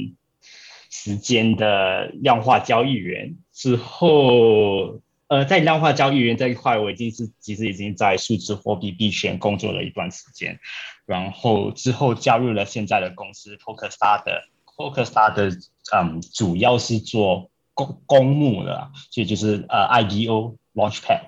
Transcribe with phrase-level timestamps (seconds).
[0.90, 5.00] 时间的量化交易员之后。
[5.28, 10.58] 呃，在量化交易员这一块，我已经是其实已经在数字货币币圈工作了一段时间，
[11.04, 14.42] 然后之后加入了现在的公司 Focustar 的
[14.76, 15.50] Focustar 的，
[15.94, 21.20] 嗯，主要是做公公募的，所以就是呃 IDO Launchpad，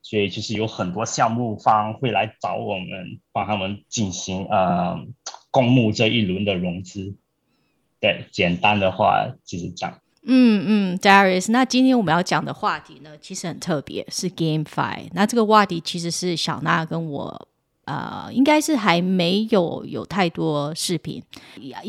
[0.00, 5.06] 所以就是有很多项目方会来找我们帮他们进行呃
[5.50, 7.16] 公募这一轮的融资。
[8.00, 10.01] 对，简单的话就是这样。
[10.24, 15.08] 嗯嗯，Darius，那今天我们要讲的话题呢，其实很特别，是 GameFi。
[15.14, 17.48] 那这个话题其实是小娜跟我，
[17.86, 21.20] 呃，应该是还没有有太多视频，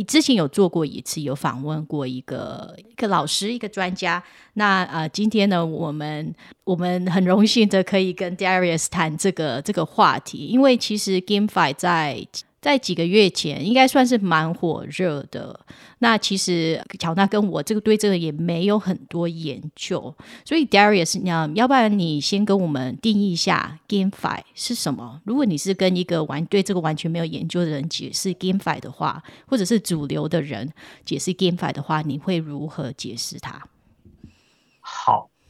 [0.07, 4.23] 之前有做过一次，有访问过一个一个老师，一个专家。
[4.55, 6.33] 那呃，今天呢，我们
[6.63, 12.25] 我们很荣幸的可以跟 Darius 谈这个这个话题，因为其实 GameFi 在。
[12.63, 15.59] 在几个月前，应该算是蛮火热的。
[15.99, 20.15] 那其实乔娜跟我这个对这个也没有很多研究，
[20.45, 21.29] 所以 Darius，你
[21.59, 25.19] 要不然你先跟我们定义一下 GameFi 是什么？
[25.25, 30.71] 如果你是跟一个完对这个完全没有研究的人解释 GameFi 的话，或者是主流的人
[31.03, 33.61] 解释 GameFi 的话，你会如何解释它？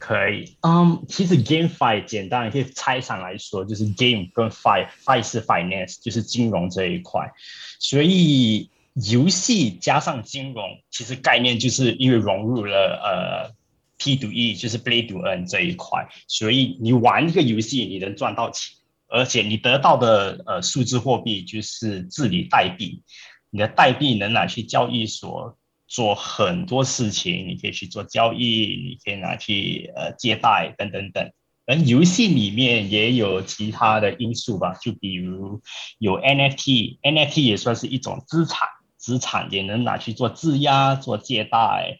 [0.06, 7.32] 可以，嗯，其实 GameFi 简单可以拆散来说，就是 Game 跟 Fi，Fi 是 Finance，就是金融这一块。
[7.78, 13.54] 所以游戏加上金融，其实概念就是因为融入了呃
[13.96, 16.06] P to E，就是 Play to Earn 这一块。
[16.28, 18.76] 所以你玩一个游戏，你能赚到钱，
[19.08, 23.02] 而且你得到的呃数字货币就是治理代币，
[23.48, 25.56] 你的代币能拿去交易所。
[25.94, 31.30] 做很多事情，你可以去做交易，你可以拿去呃借贷等等等。
[31.66, 35.62] 而游戏里面也有其他的因素吧，就比如
[36.00, 41.98] 有 NFT，NFT 也算是一种资产，资产也能拿去做质押、做借贷。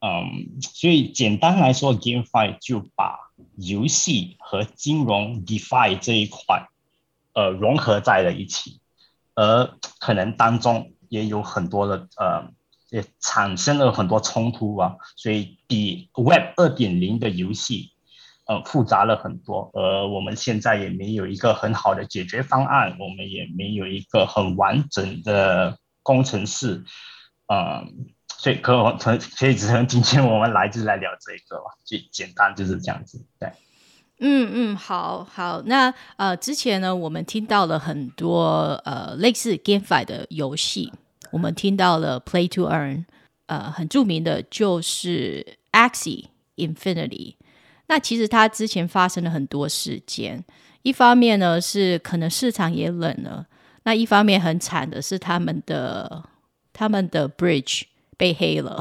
[0.00, 3.18] 嗯，所以简单来说，GameFi 就把
[3.56, 6.68] 游戏和金融 DeFi 这一块
[7.32, 8.80] 呃融合在了一起，
[9.34, 12.52] 而可能当中也有很多的呃。
[12.90, 17.92] 也产生了很多冲突啊，所以比 Web 二点零的游戏，
[18.46, 19.70] 呃，复杂了很多。
[19.74, 26.84] 而我们现在也没有一个很好的解决方案，我们也没有一个很完整的工程师，
[27.46, 33.24] 嗯，所以可能所以只能今天我们来就来聊这个吧，就简单就是这样子。
[33.38, 33.52] 对，
[34.18, 40.92] 嗯嗯，好好，那呃，之前呢，我们听到了很多呃类似 GameFi 的游戏。
[41.30, 43.04] 我们听到了 Play to Earn，
[43.46, 47.34] 呃，很著名的就是 Axie Infinity。
[47.86, 50.44] 那其实它之前发生了很多事件，
[50.82, 53.46] 一方面呢是可能市场也冷了，
[53.82, 56.24] 那一方面很惨的是他们的
[56.72, 57.82] 他们的 Bridge
[58.20, 58.78] 被黑了，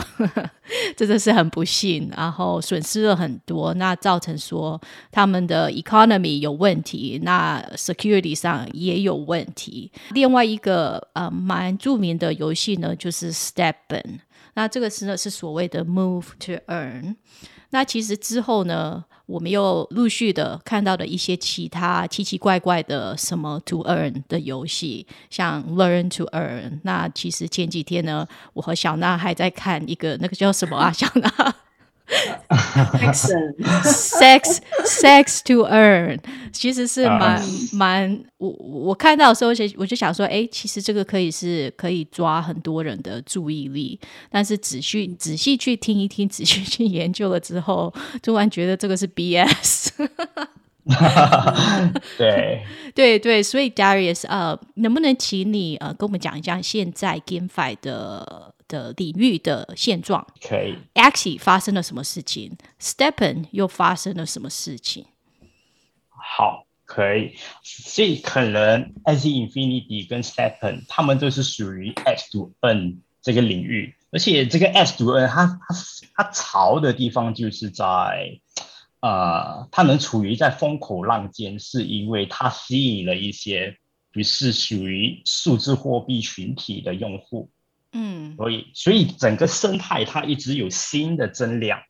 [0.98, 4.80] 真的是很不幸，然后损失了很多，那造成说
[5.14, 9.90] 他们的 economy 有问题，那 security 上也有问题。
[10.10, 14.20] 另外一个呃蛮著名的游戏呢，就是 Stepen，
[14.56, 17.16] 那这个是呢是所谓的 Move to Earn。
[17.70, 26.80] 那其实之后呢，我们又陆续的看到了一些其他奇奇怪怪的什么 to earn 的游戏，像 learn to earn。
[26.84, 31.56] 那其实前几天呢，我和小娜还在看一个那个叫什么啊， 小娜。
[33.84, 36.20] Sex sex to earn，
[36.52, 37.42] 其实是蛮
[37.72, 49.90] 蛮我我看到的时候，我就想说，哎，其实这个可以是可以抓很多人的注意力，但是仔细仔细去听一听，仔细去研究了之后，突然觉得这个是 BS。
[52.18, 52.64] 对
[52.96, 58.56] 对对，所以 Darius，呃，能不能请你呃跟我们讲一下现在 GameFi 的？
[58.70, 60.78] 的领域的现状，可以。
[60.94, 65.08] Axie 发生了什么事情？Stepen 又发生了什么事情？
[66.10, 67.34] 好，可以。
[67.64, 75.76] 所以可能 Axie Infinity 跟 Stepen 他们都是属于 S to N 这个领域，而且这个 S to N 它它
[76.16, 78.40] 它潮的地方就是在，
[79.02, 83.78] 呃，它能处于在风口浪尖，是因为它吸引了一些
[84.14, 87.50] 不是属于数字货币群体的用户。
[87.92, 91.82] 嗯，所以所以整个生态它一直有新的增量，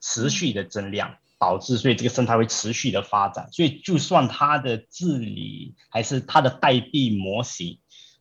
[0.00, 3.48] 持续的增量，导致所以这个生态会持续的发展。
[3.52, 7.78] 所以就算它的治理还是它的代币模型，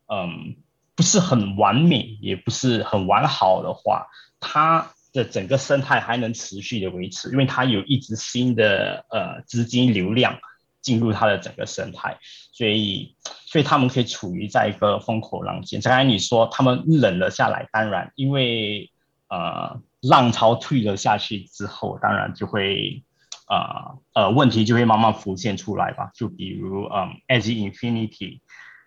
[0.07, 0.55] 嗯，
[0.95, 4.07] 不是很完美，也不是很完好的话，
[4.39, 10.37] 它的整个生态还能持续的维持，因为它有一直新的呃资金流量。
[10.85, 12.15] 进入它的整个生态，
[12.51, 13.15] 所以
[13.47, 15.81] 所以他们可以处于在一个风口浪尖。
[15.81, 18.91] 刚才你说他们冷了下来，当然因为
[19.27, 23.03] 呃浪潮退了下去之后，当然就会
[23.47, 26.11] 呃呃问题就会慢慢浮现出来吧。
[26.13, 28.41] 就比如嗯，As Infinity，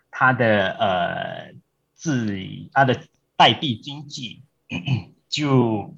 [0.09, 1.53] 它的呃
[1.97, 2.97] 治理它的
[3.35, 4.43] 代币经济
[5.27, 5.93] 就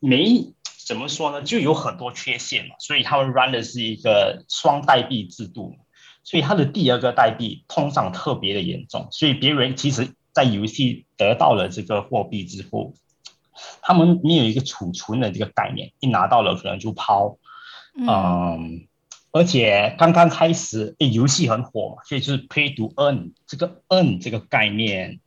[0.00, 0.52] 没。
[0.86, 1.42] 怎么说呢？
[1.42, 5.76] 就有很多缺陷嘛，所以他们 run 的是一个双代币制度，
[6.22, 12.92] 所以它的第二个代币通胀特别的严重，所以别人其实在游戏得到了这个货币之后，
[13.80, 17.38] 他们没有一个储存的这个概念，一拿到了可能就抛，
[17.96, 18.86] 嗯，
[19.32, 25.20] 而且刚刚开始，诶，游戏很火嘛，所以就是 pay to earn 这个 earn 这个概念，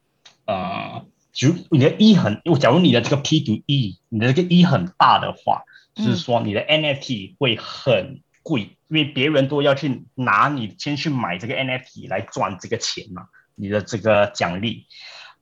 [0.45, 1.05] 呃。
[1.37, 5.61] 就你的 E 很，假如你的这个 P to E，你的这个 E 很大的话，
[5.93, 14.87] 就是说你的 NFT 会很贵，因为别人都要去拿你先去买这个 NFT 来赚这个钱嘛，你的这个奖励。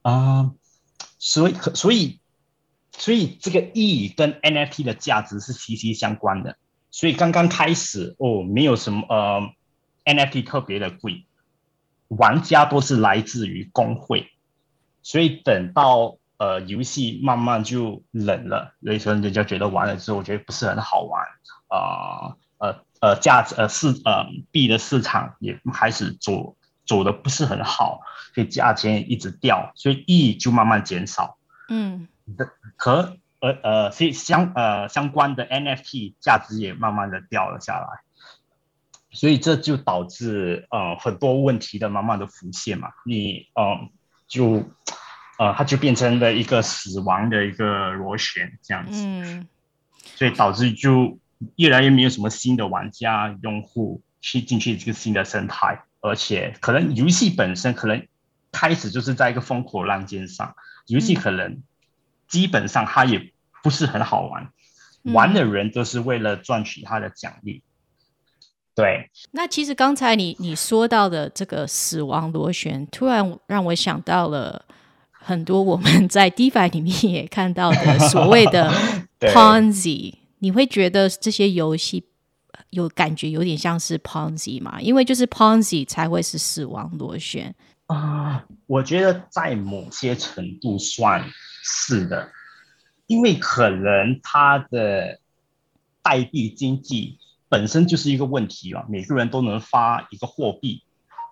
[0.01, 0.51] 啊，
[1.17, 2.19] 所以所以
[2.97, 6.57] 所以这个 E 跟 NFT 的价值是息息相关的，
[6.91, 9.49] 所以刚刚开始哦，没有什么呃
[10.03, 11.25] NFT 特别的贵，
[12.09, 14.29] 玩家都是来自于工会。
[15.05, 21.23] 所以等到呃游戏慢慢就冷了，所以说人家觉得玩了之后，我觉得不是很好玩。
[21.67, 26.57] 啊，呃呃价值呃市呃币的市场也开始走
[26.87, 28.01] 走的不是很好，
[28.33, 31.37] 所以价钱一直掉，所以 E 就慢慢减少，
[31.69, 37.87] 嗯，的和呃呃所以相呃相关的 NFT 价值也慢慢的掉了下来，
[39.11, 43.91] 所以这就导致呃很多问题的慢慢的浮现嘛，你嗯。
[44.27, 44.69] 就，
[45.37, 49.47] 呃，它就变成了一个死亡的一个螺旋这样子，嗯，
[50.03, 51.19] 所以导致就
[51.57, 58.07] 越来越没有什么新的玩家用户去进去这个新的生态，而且可能游戏本身可能
[58.51, 60.55] 开始就是在一个风口浪尖上，
[60.87, 61.61] 游戏可能
[62.27, 64.49] 基本上它也不是很好玩，
[65.03, 67.61] 玩的人都是为了赚取它的奖励。
[68.75, 74.65] 对，那其实刚才你你说到的这个死亡螺旋，突然让我想到了
[75.11, 78.69] 很多我们在 DeFi 里面也看到的 所谓的
[79.21, 80.15] Ponzi。
[80.39, 82.03] 你会觉得这些游戏
[82.71, 84.81] 有感觉有点像是 Ponzi 吗？
[84.81, 87.55] 因为就是 Ponzi 才会是死亡螺旋
[87.87, 88.45] 啊。
[88.67, 91.23] 我觉得在某些程度算
[91.63, 92.29] 是的，
[93.07, 95.17] 因为可能它的
[96.03, 97.17] 代币经济。
[97.49, 98.85] 本身就是一个问题了。
[98.89, 100.83] 每个人都能发一个货币，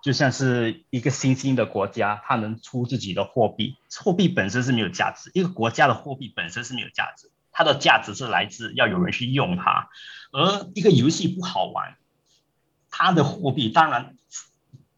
[0.02, 3.76] 就像是一个新兴的国家，它能出自己的货币。
[4.02, 9.88] 货币本身是没有价值，一个国家的货币本身是没有价值，它的价值是来自要有人去用它。
[10.32, 11.96] 而一个游戏不好玩，
[12.90, 14.16] 它的货币当然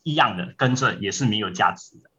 [0.02, 2.10] 一样的跟着也是没有价值的。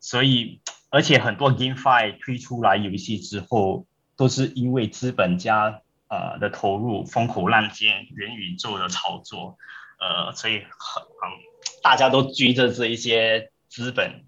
[0.00, 9.58] 所以而且很多 GameFi 推出来游戏之后，都是因为资本家呃的投入，风口浪尖，元宇宙的炒作，
[9.98, 11.30] 呃，所以很很
[11.82, 14.24] 大家都追着这一些资本。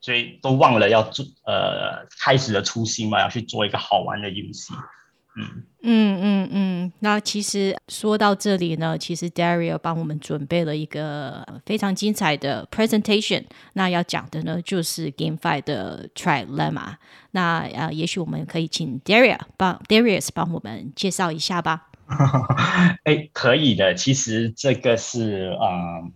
[0.00, 4.72] 所以都忘了要做呃开始的初心嘛，要去做一个好玩的游戏。
[5.38, 6.92] 嗯嗯嗯嗯。
[7.00, 13.44] 那其实说到这里呢，其实 Dario 帮我们准备了一个非常精彩的 presentation。
[13.74, 16.96] 那要讲的呢，就是 GameFi 的 Trilemma。
[17.30, 21.88] 那呃，也许我们可以请 Dario 帮 Darius 帮我们介绍一下吧。
[23.04, 23.94] 哎，可以的。
[23.94, 26.10] 其实这个是啊。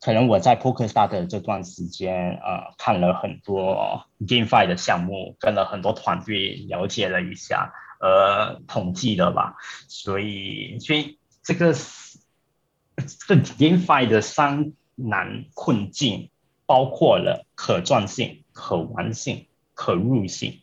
[0.00, 9.56] 可能我在 PokerStar 的这段时间，呃，看了很多 GameFi 的项目，跟了很多团队了解了一下，呃，统计的吧。
[9.88, 16.30] 所以，所以这个这个 GameFi 的三难困境，
[16.66, 20.60] 包括了可赚性、可玩性、可入性，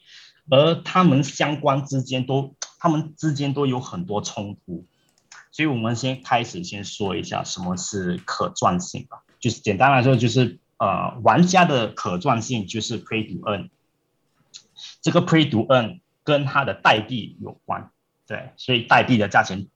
[0.49, 4.85] 而他们相关之间都，他们之间都有很多冲突。
[5.51, 9.23] 所以我们先开始先说一下什么是可赚性吧。
[9.39, 13.69] 就是简单来说，就是呃，玩家的可赚性就是 Play to Earn，
[15.01, 17.89] 这个 Play to Earn 跟它的代币有关，
[18.27, 19.67] 对，所以代币的价钱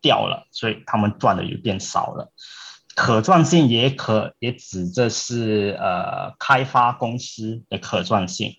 [0.00, 2.32] 掉了，所以他们赚的也变少了。
[2.96, 8.56] 可赚性也可也指的是呃开发公司的可赚性，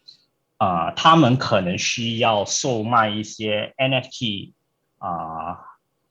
[0.55, 4.53] 啊，他们可能需要售卖一些 NFT
[4.99, 5.57] 啊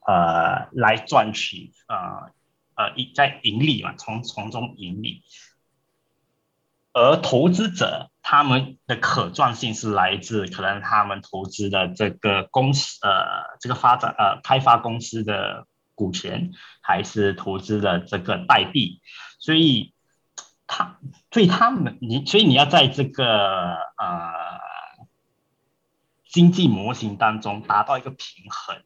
[0.06, 2.32] 呃来赚取啊。
[2.78, 5.24] 呃，在盈利嘛，从从中盈利，
[6.92, 19.00] 而投资者他们的可赚性是来自可能他们投资的这个公司，呃，这个发展呃开发公司的股权，还是投资的这个代币，
[19.38, 19.94] 所以
[20.66, 20.98] 他
[21.30, 24.34] 对他们你，所以你要在这个呃
[26.26, 28.82] 经济模型当中达到一个平衡，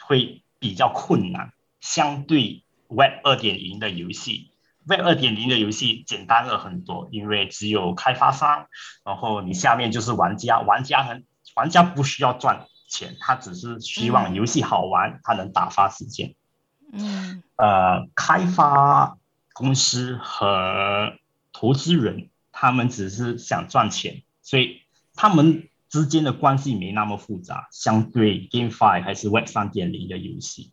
[0.00, 2.64] 会比较困难，相对。
[2.86, 4.52] Web 二点零的游戏
[4.86, 8.66] ，Web 二点零的游戏简单了很多，因为只有开发商，
[9.04, 11.24] 然后你下面就是玩家，玩家很
[11.54, 16.34] 玩家不需要赚钱，他只是希望游戏好玩，他能打发时间。
[16.92, 19.18] 嗯，呃，开发
[19.52, 21.12] 公司和
[21.52, 24.82] 投资人他们只是想赚钱，所以
[25.14, 30.72] 他们之间的关系没那么复杂，相对 GameFi 还是 Web 三点零的游戏。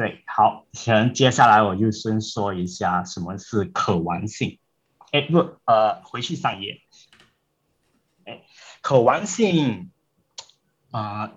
[0.00, 4.58] 对，好，行，接下来我就先说一下什么是可玩性。
[5.12, 6.80] 哎，不，呃，回去上一页。
[8.24, 8.40] 哎，
[8.80, 9.90] 可玩性
[10.90, 11.32] 啊，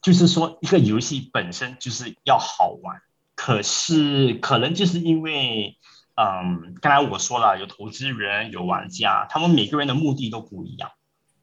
[0.00, 3.02] 就是说一个游戏本身就是要好玩，
[3.34, 5.76] 可是可能就是因为，
[6.14, 10.92] 嗯，刚才我说了，有投资人，有玩家，他们每个人的目的都不一样，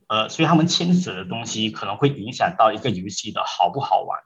[0.08, 4.20] 呃，所以他们牵扯的东西可能会影响到一个游戏的好不好玩。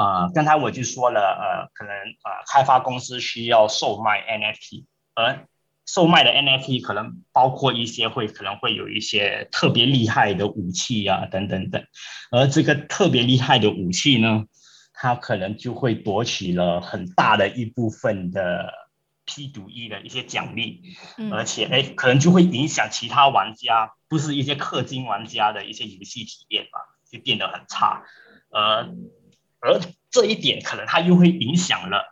[0.00, 5.46] 啊，刚才我就说了，呃，可能啊，开发公司需要售卖 NFT，而
[5.84, 11.84] 售卖的 NFT 可能包括一些会可能会有一些特别厉害的武器啊，等等等，
[12.30, 14.46] 而这个特别厉害的武器呢，
[14.94, 18.72] 它可能就会夺取了很大的一部分的
[19.26, 20.82] P 赌一的一些奖励，
[21.30, 26.80] 而且哎，可能就会影响其他玩家，不是一些氪金玩家的一些游戏体验吧，
[27.12, 28.02] 就变得很差，
[28.48, 28.88] 呃。
[29.60, 29.78] 而
[30.10, 32.02] 这一点可能它又会影响了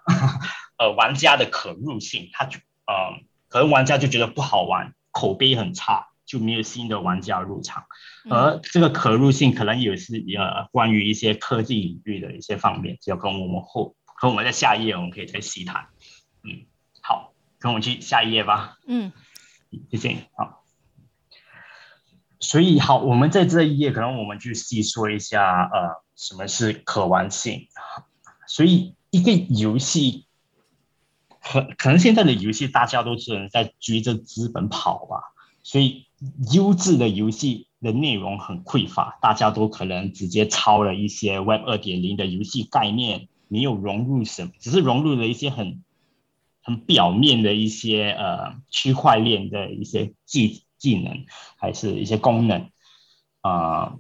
[0.77, 7.85] 呃玩家的可入性，他就呃可能玩家就觉得不好玩，口碑很差，就没有新的玩家入场。
[8.31, 15.87] 而这个可入性可能也是呃关于一些科技领域的一些方面，就要跟我们后和我们在下一页我们可以再细谈。
[16.45, 16.67] 嗯，
[17.01, 18.77] 好，跟我们去下一页吧。
[18.87, 19.11] 嗯，
[19.91, 20.17] 谢谢。
[20.37, 20.65] 好，
[22.41, 26.05] 所以好，我们在这一页可能我们去细说一下呃。
[26.19, 27.69] 什么是可玩性？
[28.49, 30.27] 所以一个游戏，
[31.41, 35.33] 可可能现在的游戏大家都是在追着资本跑吧，
[35.63, 36.09] 所以
[36.53, 45.85] 优质的游戏的内容很匮乏，大家都可能直接抄了一些 Web 二点零的游戏概念，没有融入什么，只是融入了一些很
[46.63, 52.71] 很表面的一些呃区块链的一些技技能，还是一些功能
[53.43, 53.99] 啊，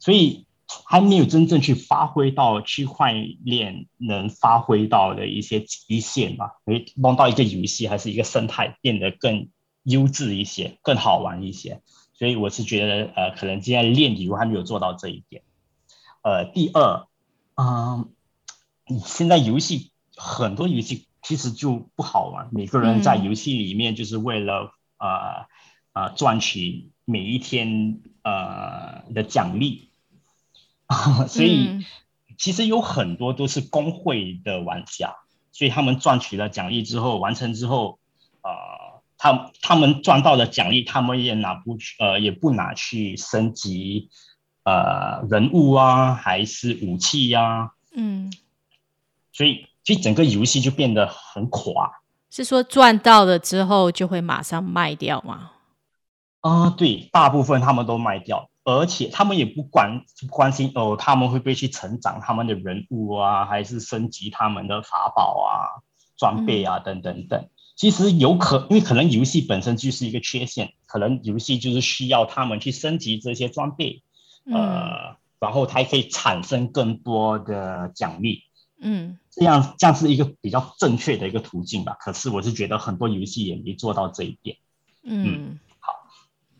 [0.00, 0.44] 所以。
[0.84, 3.12] 还没有真正去发挥到区块
[3.44, 6.60] 链能发挥到的一些极限吧？
[6.66, 9.48] 以帮到一个游戏还是一个生态变得更
[9.82, 11.80] 优质一些、更好玩一些。
[12.14, 15.42] 所以我是觉得，呃，可能今天链游还没有做到这一点。
[16.22, 17.08] 呃，第二，
[17.56, 18.10] 嗯，
[19.04, 25.46] 现在游戏很多游戏其实就不好玩，每个人在游戏里面就是为了呃
[25.94, 29.88] 呃赚取每一天呃的奖励，
[31.28, 31.84] 所以
[32.38, 35.14] 其实有很多都是工会的玩家，
[35.52, 37.98] 所以他们赚取了奖励之后，完成之后，
[38.42, 38.50] 呃，
[39.18, 44.08] 他他们赚到的奖励，他们也拿不去，呃，也不拿去升级，
[44.64, 48.32] 呃，人物啊，还是武器呀，嗯，
[49.32, 52.02] 所以，所以整个游戏就变得很垮。
[52.30, 55.52] 是说赚到了之后就会马上卖掉吗？
[56.40, 65.82] 啊，对，大部分他们都卖掉，而且他们也不关关心哦，他们会不会去成长他们的人物啊，还是升级他们的法宝啊、
[66.16, 67.48] 装备啊等等等。
[67.74, 74.02] 其实有可，因为可能游戏本身就是一个缺陷，可能游戏就是需要他们去升级这些装备，
[74.44, 78.44] 呃，然后才可以产生更多的奖励。
[78.78, 81.96] 嗯，这样这样是一个比较正确的一个途径吧。
[81.98, 84.58] 可是我是觉得很多游戏也没做到这一点。
[85.02, 85.94] 嗯，好。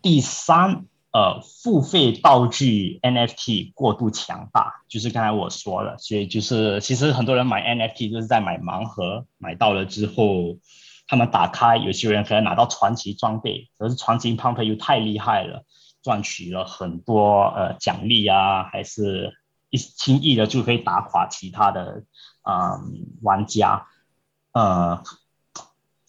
[0.00, 10.58] 第三，呃，付费道具 NFT 过度强大，就是刚才我说了，所以就是其实很多人买 NFT 就是在买盲盒，买到了之后，
[11.06, 15.64] 他们打开，有些人可能拿到传奇装备，可是传奇 pump 又太厉害了，
[16.02, 19.32] 赚取了很多呃奖励啊，还是。
[19.74, 22.04] 一轻易的就可以打垮其他的
[22.42, 22.78] 啊
[23.22, 23.86] 玩家，
[24.52, 25.02] 呃，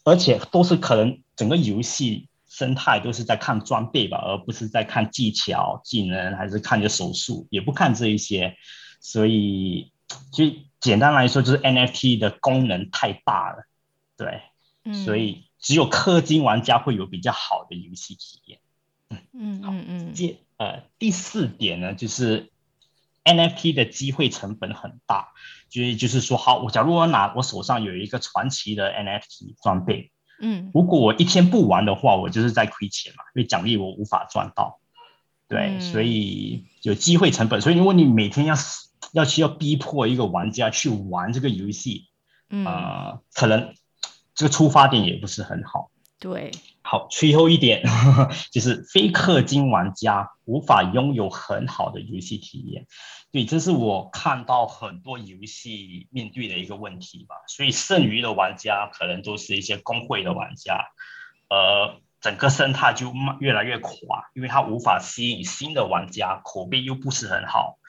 [0.03, 8.55] 而且都是可能整个游戏生态都是在看装备吧，而不是在看技巧、技能，还是看你的手速，也不看这一些。
[9.01, 9.91] 所以，
[10.31, 10.45] 就
[10.79, 13.65] 简单来说，就是 NFT 的功能太大了，
[14.15, 14.43] 对，
[15.03, 18.60] 所以只有氪金玩家会有比较好的游戏体验。
[19.10, 20.13] 嗯嗯嗯嗯。
[20.13, 22.51] 第呃第四点呢，就是。
[23.25, 25.29] NFT 的机会成本很大，
[25.69, 30.12] 就就是说，好，我假如我拿我手上有一个传奇的 NFT 装备，
[30.45, 34.79] 嗯，如果我一天不玩的话，我就是在亏钱嘛，因为奖励我无法赚到，
[35.47, 37.61] 对，所以有机会成本。
[37.61, 38.53] 所以如果你每天要
[39.13, 42.07] 要需要逼迫一个玩家去玩这个游戏，
[42.50, 42.65] 嗯，
[43.33, 43.74] 可能
[44.35, 45.89] 这个出发点也不是很好。
[46.20, 46.51] 对。
[46.85, 47.81] 好，最后一点
[48.51, 52.85] 就是非氪金玩家无法拥有很好的游戏体验。
[53.33, 57.35] 对，这是我看到很多游戏面对的一个问题吧。
[57.48, 60.85] 所以剩余的玩家可能都是一些工会的玩家，
[61.50, 67.79] 呃，整个生态就越来越垮，因为它无法吸引新的玩家，口碑又不是很好，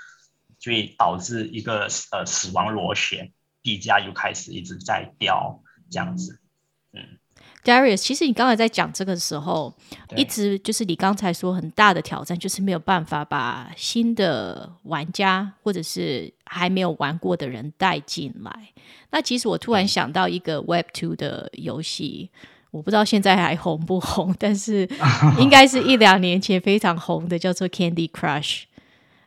[0.59, 3.31] 所以导致一个呃死亡螺旋，
[3.61, 6.41] 币价又开始一直在掉，这样子，
[6.95, 7.19] 嗯。
[7.65, 9.73] Darius，其实你刚才在讲这个时候，
[10.15, 18.53] 一直就是你刚才说很大的挑战，就是没有办法把新的玩家或者是还没有玩过的人带进来。
[19.11, 22.31] 那其实我突然想到一个 Web Two 的游戏，
[22.71, 24.87] 我不知道现在还红不红，但是
[25.41, 28.65] 应该是一两年前非常红的，叫做 Candy Crush。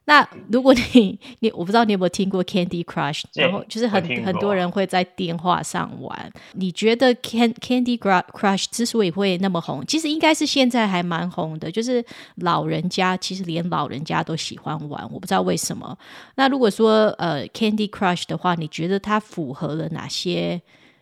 [0.10, 6.32] 那如果你 你我不知道你有没有听过 Candy Crush，然后就是很很多人会在电话上玩。
[6.54, 12.04] 你觉得 Can Candy Crush 之所以会那么红，其实应该是现在还蛮红的，就是
[12.36, 15.98] 老人家其实连老人家都喜欢玩，我不知道为什么。
[16.36, 20.62] 那如果说呃 Candy Crush 的话，你觉得它符合了哪些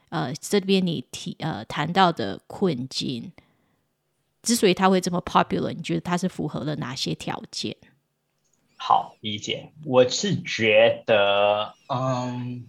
[0.09, 3.31] 呃这边你提呃谈到的困境？
[4.41, 7.75] 之所以它会这么 popular，你觉得它是符合了哪些条件？
[8.87, 12.67] 好理解，我是觉得，嗯，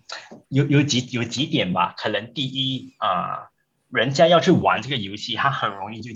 [0.48, 1.92] 有有几有几点吧。
[1.98, 3.50] 可能第一啊，
[3.90, 6.12] 人家要去玩这个游戏，他很容易就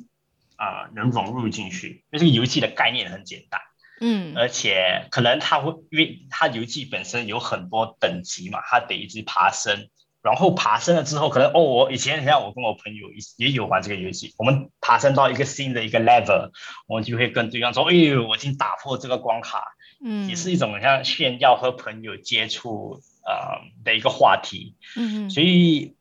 [0.57, 3.61] 啊能融入进去，因为这个游戏的概念很简单，
[4.01, 9.91] 嗯，而且可能他会，因为他游戏本身有很多等级嘛，他得一直爬升，
[10.23, 16.53] 然后爬升了之后，可能哦，我以前像我跟我朋友也有玩这个游戏，我们爬升到一个新的一个 level，
[16.87, 19.63] 我们就会跟对方说，哎呦，我已经打破这个关卡。
[20.03, 25.95] 嗯，也是一种像炫耀和朋友接触呃的一个话题，嗯嗯，所以，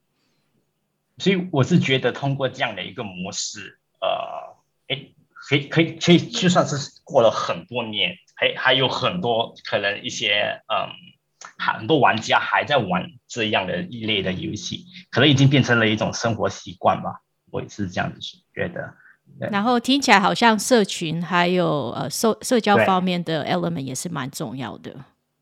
[1.17, 4.55] 所以我是觉得通过这样的一个模式，呃，
[4.87, 10.89] 哎，可以可以可以，就算是过了很多年，还还有很多可能一些嗯，
[11.57, 18.19] 很多玩家还在玩这样的一类的游戏，可能已经变成了一种生活习惯吧，我也是这样子
[18.53, 18.93] 觉得。
[19.51, 24.93] 然后听起来好像社群还有呃社社交方面的 element 也是蛮重要的。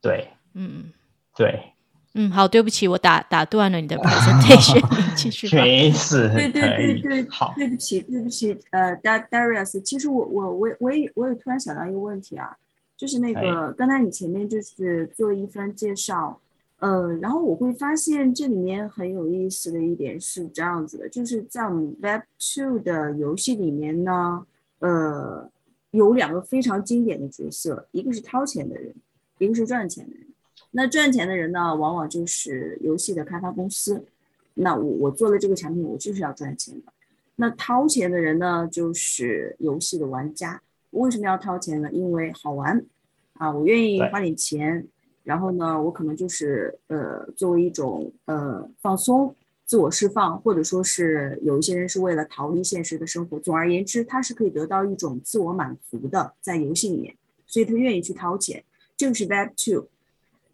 [0.02, 0.92] 对，嗯，
[1.36, 1.74] 对，
[2.14, 4.82] 嗯，好，对不起，我打打断了你的 presentation，
[5.16, 5.54] 继续。
[5.56, 12.56] 没事，对对对对，好，对不起，对不起，呃，Darius，其实我我我我也我也突然想到一个问题啊，
[12.96, 16.40] 就是那个刚才你前面就是做一番介绍，
[16.80, 24.46] 呃，然后我会发现这里面很有意思的一点是这样子的，就是在我们 Web Two 的游戏里面呢，
[24.78, 25.50] 呃，
[25.90, 28.94] 有两个非常经典的角色，一个是掏钱的人，
[29.40, 30.28] 一个是赚钱的人。
[30.70, 34.06] 那赚钱的人呢，往往就是游戏的开发公司。
[34.54, 36.94] 那我我做了这个产品，我就是要赚钱的。
[37.38, 40.62] 那掏钱的人呢，就是游戏的玩家。
[40.92, 41.92] 为什么要掏钱呢？
[41.92, 42.86] 因为好玩
[43.34, 44.88] 啊，我愿意花点钱。
[45.28, 49.36] 然后呢，我可能就是呃，作为一种呃放松、
[49.66, 53.38] 自我释放，或者说是有一些人是为了逃离现实的生活。
[53.38, 57.14] 总而言之，他是可以得到一种自我满足的，在游戏里面，
[57.46, 58.64] 所以他愿意去掏钱。
[58.96, 59.90] 这个是 Web Two，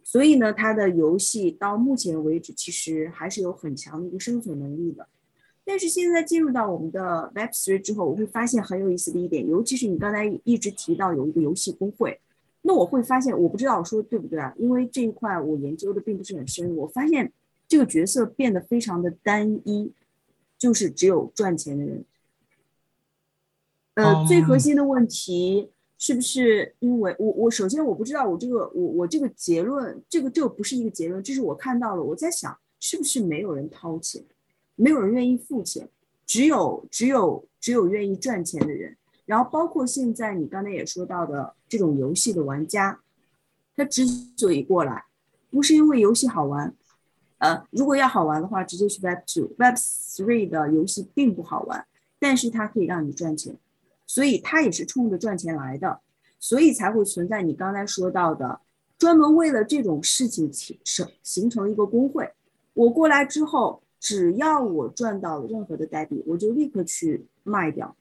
[0.04, 5.08] 所以呢，他的游戏到目前为止其实还是有很强的一个生存能力的。
[5.64, 12.20] 但是现在进入到我们的 Web Three 之后，我会发现很有意思的一点，尤其是你刚才一直提到有一个游戏工会。
[12.66, 14.54] 那我会发现，我不知道我说的对不对啊？
[14.58, 16.74] 因为这一块我研究的并不是很深。
[16.78, 17.32] 我发现
[17.68, 19.92] 这个角色变得非常的单一，
[20.58, 22.06] 就是只有赚钱的人。
[23.96, 32.02] 呃，最核心的问题是不是因为我我首先我不知道我这个我我这个结论，这个这个不是一个结论，这是我看到了。
[32.02, 34.24] 我在想，是不是没有人掏钱，
[34.76, 35.90] 没有人愿意付钱，
[36.26, 38.96] 只有只有只有愿意赚钱的人。
[39.26, 43.00] 然后包括现在你刚才也说到的这种游戏的玩家，
[43.76, 44.06] 他之
[44.36, 45.06] 所以过来，
[45.50, 46.76] 不是因为游戏好玩，
[47.38, 51.86] 呃，如果要好玩的话，直接去 Web Two、Web Three 的游戏并不好玩，
[52.20, 53.58] 但是它可以让你赚钱，
[54.06, 56.02] 所以他也是冲着赚钱来的，
[56.40, 58.60] 所以才会存在你刚才说到的，
[58.98, 62.30] 专门为了这种事情形成形成一个工会。
[62.74, 67.96] 我过来之后，只要我赚到了任何的代币，我就立刻去卖掉。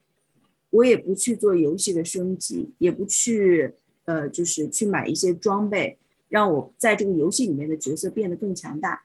[0.72, 3.74] 我也不去做游戏的升级，也不去，
[4.06, 5.98] 呃，就是去买一些装备，
[6.30, 9.04] 让我在这个游戏里面的角色变得更强大。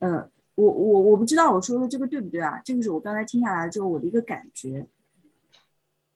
[0.00, 2.60] 呃，我我我不知道我说的这个对不对啊？
[2.62, 4.86] 这个是我刚才听下来之后我的一个感觉。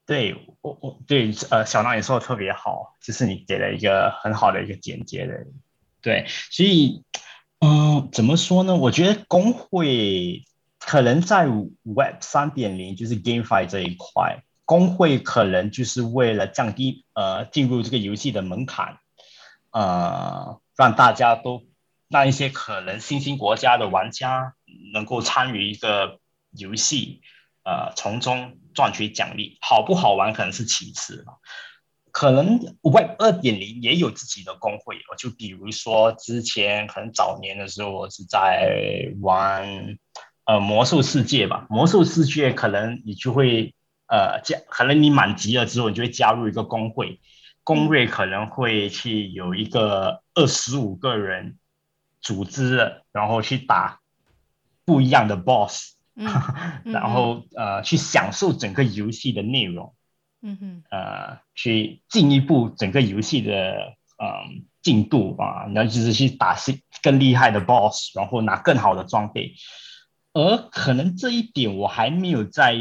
[0.05, 5.47] 对我我对呃小娜也说的特别好，就是你给了一个很好的一个简洁的，
[6.03, 7.03] 对，所以
[7.61, 8.77] 嗯，怎么说呢？
[8.77, 10.45] 我觉得工会
[10.79, 14.45] 可能在 Web 三点零就是 GameFi 这一块。
[14.65, 18.99] 工会可能就是为了降低呃进入这个游戏的门槛，
[19.71, 21.65] 呃，让大家都
[22.09, 24.55] 让一些可能新兴国家的玩家
[24.95, 26.21] 能够参与一个
[26.53, 27.21] 游戏，
[27.65, 29.59] 呃，从中赚取奖励。
[29.61, 31.25] 好不好玩可能是其次。
[32.13, 39.99] 可能 Web 二点零也有自己的工会，就比如说之前很早年的时候，我是在玩
[40.45, 43.75] 呃魔兽世界吧，魔兽世界可能你就会。
[44.13, 47.19] 呃，加可能你满级了之后，你就会加入一个工会，
[47.65, 51.57] 工会可能会去有一个二十五个人
[52.21, 54.01] 组织，然后去打
[54.85, 55.95] 不一样的 boss，
[56.85, 59.95] 然后呃去享受整个游戏的内容，
[60.43, 69.55] 嗯哼，呃去进一步整个游戏的嗯进度啊，然后就是去打更更厉害的 boss，然后拿更好的装备，
[70.35, 72.77] 而可能这一点我还没有在。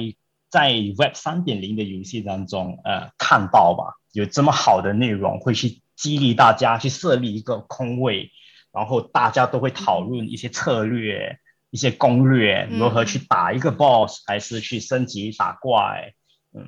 [0.52, 8.32] 在 Web 三点零的游戏当中，呃，看到吧，有这么好的内容，会去激励大家去设立一个空位，
[8.74, 16.14] 然后大家都会讨论一些策略、一些攻略，如何去打一个 BOSS，还是去升级打怪。
[16.54, 16.68] 嗯，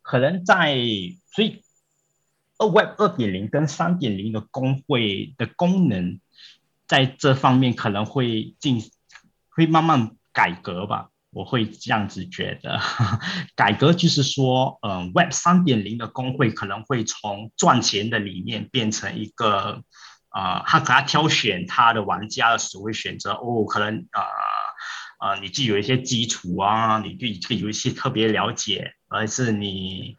[0.00, 0.74] 可能在
[1.30, 1.62] 所以，
[2.56, 6.20] 二 Web 二点零跟三点零的工会的功能，
[6.88, 8.82] 在这方面可能会进，
[9.50, 11.10] 会慢慢改革吧。
[11.32, 12.80] 我会这样子觉得，
[13.54, 19.84] 改革就是说，嗯，Web 三点零的工会可能会从赚钱的理念变成一个，
[20.30, 24.26] 啊，他可能挑选他的玩家的时候会选择，哦，可能啊，
[25.18, 30.16] 啊，你既有一些基础啊，你对这个游戏特别了解，而是你，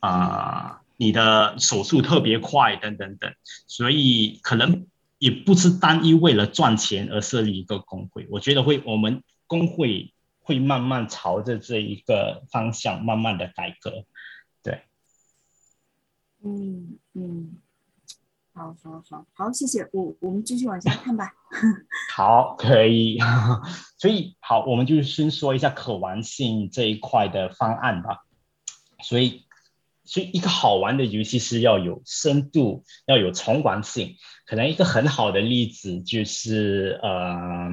[0.00, 3.30] 啊，你的手速特别快，等等等，
[3.66, 4.86] 所以可能
[5.18, 10.14] 也不是单一为了赚钱而设立一个工会，我觉得会，我们工会。
[10.46, 14.04] 会慢慢朝着这一个方向慢慢的改革，
[14.62, 14.82] 对，
[16.40, 17.56] 嗯嗯，
[18.54, 21.34] 好好好好，谢谢我，我们继续往下看吧。
[22.14, 23.18] 好，可以，
[23.98, 28.24] 所以好，我们就先说一下可玩性这一块的方案吧。
[29.02, 29.46] 所以，
[30.04, 34.14] 所以一个好玩的游戏是要有深度，要有重玩性。
[34.46, 37.68] 可能一个很好的例子就是呃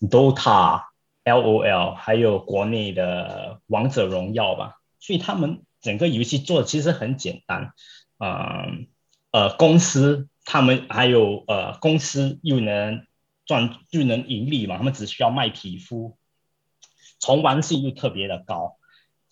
[0.00, 0.90] ，Dota。
[1.24, 7.72] L O L 还有国内的王者荣耀吧，所以他们整个游戏做的其实很简单，
[8.18, 8.88] 嗯
[9.30, 13.06] 呃公司他们还有呃公司又能
[13.44, 16.16] 赚又能盈利嘛，他们只需要卖皮肤，
[17.20, 18.76] 重玩性又特别的高，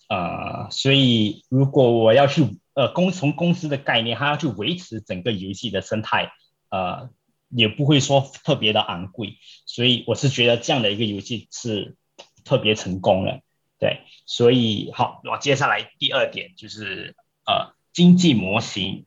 [0.07, 6.31] 呃，所以如果我要去呃公从公司的概念，他要去维持整个游戏的生态，
[6.69, 7.09] 呃，
[7.51, 11.95] 也不会说特别的昂贵，所以我是觉得这样的一个游戏是
[12.43, 13.41] 特别成功的，
[13.79, 19.05] 对，所以好，我接下来第二点就是呃经济模型。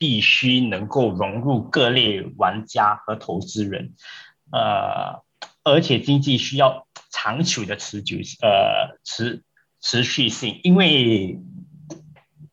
[0.00, 3.96] 必须能够融入各类玩家和投资人，
[4.52, 5.24] 呃，
[5.64, 9.42] 而且经济需要长久的持久，呃，持
[9.80, 11.40] 持续性，因为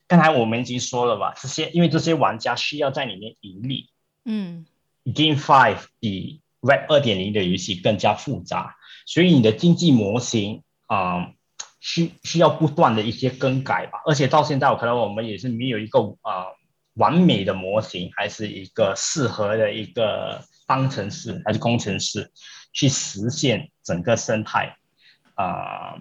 [0.08, 3.92] 刚才我们已经说了吧，这些因为这些玩家需要在里面盈利，
[4.24, 4.66] 嗯
[5.06, 11.32] ，Game Five 比 Web 二点零的游戏更加复杂，所以你的经济模型啊，
[11.80, 16.48] 需需要不断的一些更改吧，而且到现在，我可能我们也是没有一个啊。
[16.96, 22.32] 完美的模型，还是一个适合的一个方程式，还是工程师
[22.72, 24.78] 去实现整个生态
[25.34, 26.00] 啊？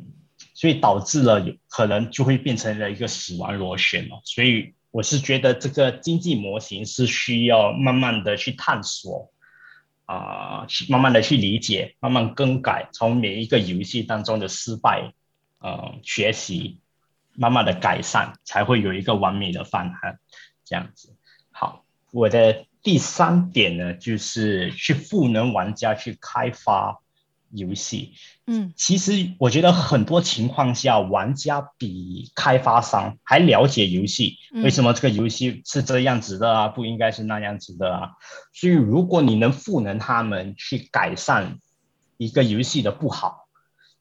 [0.55, 4.21] 所以导致了有可能就会变成了一个死亡螺旋了。
[4.25, 9.33] 所以我是觉得这个经济模型是需要慢慢的去探索
[10.05, 15.13] 啊，去慢慢的去理解，慢慢更改，从每一个游戏当中的失败，
[15.59, 16.79] 呃，学习，
[17.33, 20.21] 慢慢的改善，才会有一个完美的方案。
[20.65, 21.17] 这样子，
[21.51, 27.03] 好，我的第三点呢，就是去赋能玩家去开发
[27.55, 28.13] 游戏。
[28.47, 36.69] 嗯，其实我觉得很多情况下，玩家比开发商还了解游戏，为什么这个游戏是这样子的啊？
[36.69, 38.11] 不应该是那样子的啊？
[38.53, 41.59] 所以，如果你能赋能他们去改善
[42.17, 43.49] 一个游戏的不好，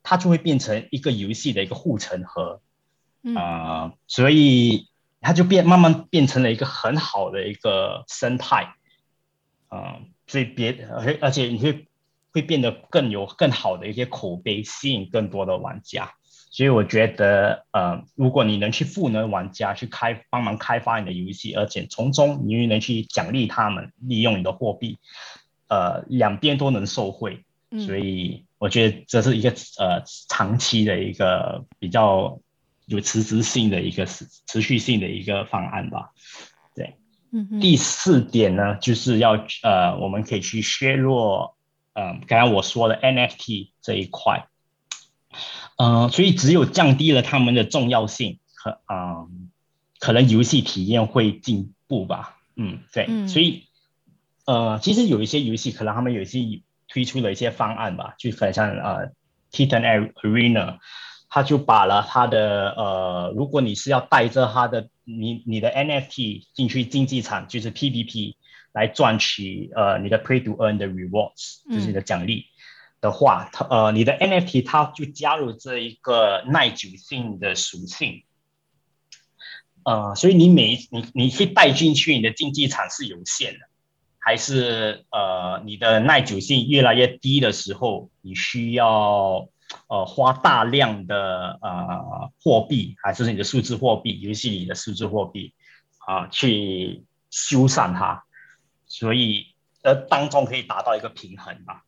[0.03, 2.61] 它就会变成一个游戏的一个护城河。
[3.35, 4.89] 啊，所以。
[5.25, 8.75] 它就变慢慢变成了一个很好的一个生态，
[9.71, 11.87] 嗯，所以别而而且你会
[12.33, 16.11] 会变得更有更好的一些口碑，吸引更多的玩家。
[16.51, 24.97] 所以我觉得，呃，如果你能去赋能玩家，去开帮忙开发你的游戏，而且从中你又能去奖励他们，利用你的货币，
[25.69, 27.45] 呃，两边都能受惠。
[27.85, 32.39] 所以我觉得这是一个呃长期的一个比较。
[32.85, 36.11] 有持续性的一个持持续性的一个方案吧，
[36.75, 36.97] 对，
[37.31, 41.55] 嗯，第四点呢，就是要呃，我们可以去削弱，
[41.93, 44.47] 嗯，刚刚我说的 NFT 这一块，
[45.77, 49.49] 嗯，所以只有降低了他们的重要性和嗯，
[49.99, 53.67] 可能游戏体验会进步吧，嗯，对，所以
[54.45, 56.39] 呃，其实有一些游戏可能他们有一些
[56.87, 59.11] 推出了一些方案吧，就很像呃
[59.51, 60.79] ，Titan Arena。
[61.35, 68.35] 他就把了他的呃，如果你是要带着他的你你的 NFT 进去竞技场，就是 PVP
[68.73, 72.47] 来赚取呃你的 Pay to Earn 的 Rewards，就是你的奖励
[72.99, 78.23] 的话，它呃你的 NFT 它就加入这一个耐久性的属性，
[79.83, 83.59] 呃，所以你每你你去带进去你的竞技场是有限的，
[84.19, 89.47] 还是呃你的耐久性越来越低的时候，你需要。
[89.87, 95.55] 呃，花大量的呃货币，还是你的数字货币，游戏里的数字货币
[96.05, 98.23] 啊，去修缮它，
[98.99, 99.47] 所以
[99.81, 101.83] 呃当中可以达到一个平衡吧。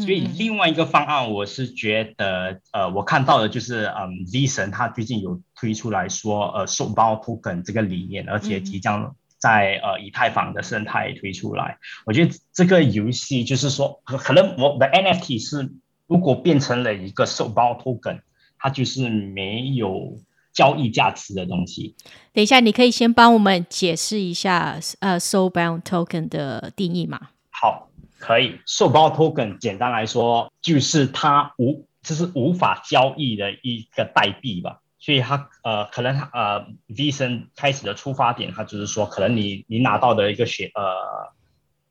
[0.00, 11.78] 所以另外一个方案，我是觉得呃，我看到的就是嗯，V 神他最近有推出来说呃，瘦包 token 这个理念，而且即将在呃以太坊的生态推出来。
[12.06, 15.70] 我觉得这个游戏就是说，可能我的 NFT 是。
[16.06, 18.22] 如果变成了一个瘦包 token，
[18.58, 20.18] 它就是没有
[20.52, 21.94] 交易价值的东西。
[22.32, 27.20] 等一下，你可以先帮我们解释一下呃，soulbound token 的定义吗？
[27.50, 28.60] 好，可以。
[28.66, 34.80] 受包 token 简单来说就是它无，就是无法交易的一个代币吧。
[34.98, 41.32] 所以它呃，可能呃，Vision 开始的出发点，它就是说，可能你你拿到的一个学呃，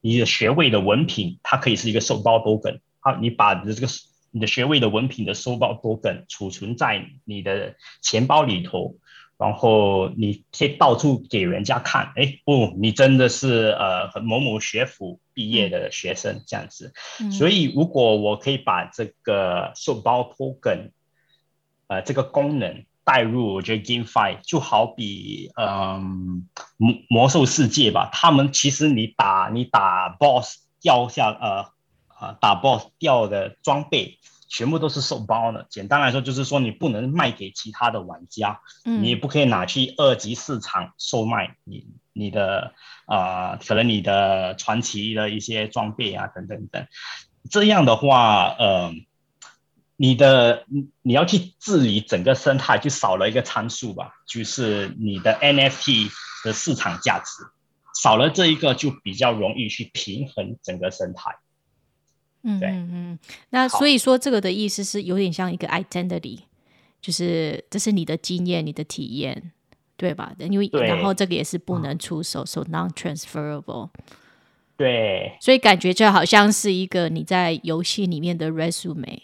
[0.02, 2.80] 你的学位的文凭，它可以是一个受包 token。
[3.00, 3.88] 好，你把你的这个。
[4.32, 8.96] 你的学位的文凭的收报多根储存在你的钱包里头，
[9.38, 16.94] 然后你可以到处给人家看，哎，不，你真的是呃某某学府毕业的学生这样子。
[17.32, 20.92] 所以如果我可以把这个收包多根，
[21.88, 31.79] 呃，这个功能带入，我觉得 GameFi 就好比嗯魔魔兽世界吧，他们其实你打你打 BOSS 掉下呃。
[32.20, 35.66] 啊，打 boss 掉的装备全部都是售包的。
[35.70, 41.56] 简单来说，就是说你不能卖给其他的玩家，你也不可以拿去二级市场售卖。
[41.64, 42.74] 你你的
[43.08, 46.86] 呃，可能你的传奇的一些装备啊，等等等。
[47.50, 48.94] 这样的话，呃，
[49.96, 50.66] 你的
[51.02, 56.12] 你要去治理整个生态，就少了一个参数吧，就是你的 NFT
[56.44, 57.44] 的市场价值，
[58.02, 61.38] 少了这一个就比较容易去平衡整个生态。
[62.44, 66.40] 嗯嗯嗯，那所以说这个的意思是有点像一个 identity，
[67.02, 69.52] 就是这是你的经验、你的体验，
[69.98, 70.34] 对吧？
[70.40, 73.90] 因为然后这个也是不能出手，so non transferable。
[74.78, 79.24] 对，所以感觉就好像是一个你在游戏里面的 resume，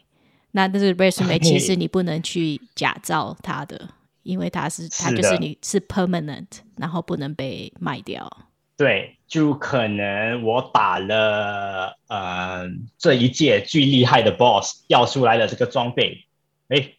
[0.52, 3.90] 那这个 resume 其实你不能去假造它的，
[4.24, 8.30] 因为它是它就是你是 permanent，然后不能被卖掉。
[8.78, 16.26] 对，就可能我打了呃这一届最厉害的 boss 掉出来的这个装备，
[16.68, 16.92] 哎，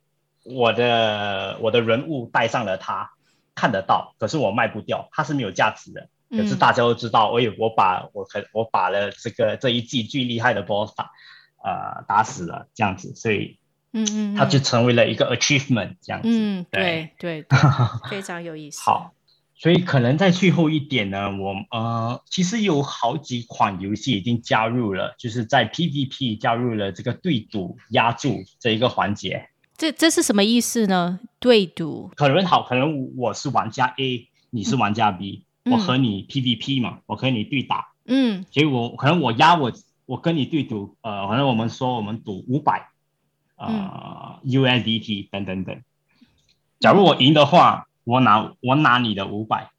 [0.42, 3.10] 我的我的人物带上了它，
[3.54, 6.08] 看得到，可是我卖不掉，它是没有价值的。
[6.30, 11.10] 可是大家都知道，我有我把我可我把了这个这一季最厉害的 boss 打
[11.62, 13.58] 呃打死了这样子，所以
[13.92, 16.28] 嗯嗯，它就成为了一个 achievement 这样子。
[16.30, 17.44] 嗯，对对，
[18.08, 18.80] 非常有意思。
[18.88, 19.12] 好。
[19.58, 29.48] 所以可能在最后一点呢，我呃，其实有好几款游戏已经加入了，就是在 PVP 加入了这个对赌压注这一个环节。
[29.78, 31.20] 这这是什么意思呢？
[31.38, 32.10] 对赌？
[32.16, 37.92] 可能好，可能我是玩家 A，你是玩家 B，我和你 PVP 嘛，我和你对打。
[38.04, 38.44] 嗯。
[38.50, 39.72] 所以我可能我压我
[40.04, 42.88] 我跟你对赌，呃，可能我们说我们赌五百，
[43.56, 45.80] 呃，USDT 等等等。
[46.78, 47.85] 假如我赢的话。
[48.06, 49.72] 我拿我拿你的五百，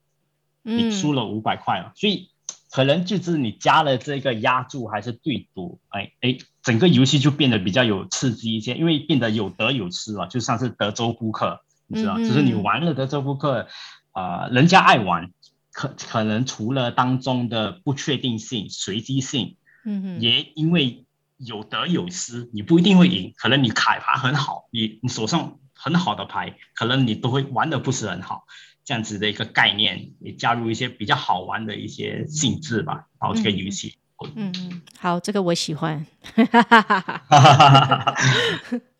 [0.63, 2.29] 你输了五百块了，所以
[2.69, 13.65] 可能就是你加了这个压注还是对赌，哎哎，整个游戏就变得比较有刺激一些，因为变得有得有失了，就像是德州扑克，你知道，就是你玩了德州扑克，
[14.11, 15.31] 啊，人家爱玩，
[15.71, 21.05] 可可能除了当中的不确定性、随机性，嗯也因为
[21.37, 25.57] 有得有失，你不一定会赢，可能你卡牌很好，你你手上。
[25.87, 28.45] 很好的牌，可能你都会玩的不是很好，
[28.83, 33.95] 这样子的一个概念，也加入一些比较好玩的一些性质吧，到这个游戏。
[34.35, 36.05] 嗯嗯，好，这个我喜欢。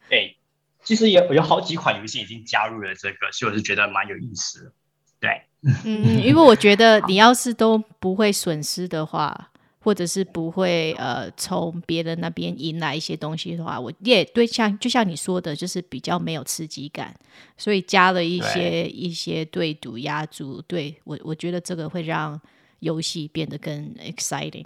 [0.07, 0.37] 对，
[0.83, 4.71] 其实有有好几款游戏已经加入了这个，所以我是觉得蛮有意思的。
[5.19, 5.41] 对，
[5.83, 9.49] 嗯，因为我觉得你要是都不会损失的话。
[9.87, 17.15] 或者是不会呃从别人那边赢来一些东西的话，我也对像就像你说的，就是比较没有刺激感，
[17.55, 22.37] 所以加了一些一些对赌压注，对我我觉得这个会让
[22.79, 24.65] 游戏变得更 exciting。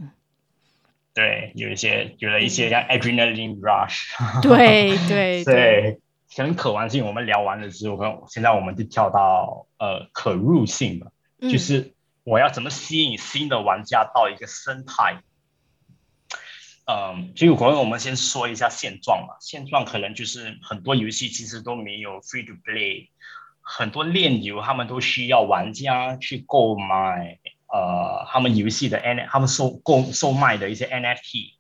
[1.14, 4.08] 对，有一些有了一些像 adrenaline rush。
[4.42, 6.00] 对对对，
[6.36, 7.06] 很可玩性。
[7.06, 11.94] 我们聊完了之后，现在我们就跳到呃可入性了，就是。
[12.24, 15.22] 我要怎么吸引新的玩家到一个生态？
[16.86, 19.36] 嗯，所以可能我们先说一下现状嘛。
[19.40, 23.10] 现状可能就是很多游戏其实都没有 free to play，
[23.62, 31.54] 很多链游他们都需要玩家去购买呃他们游戏的 N，他们售购售卖的一些 NFT。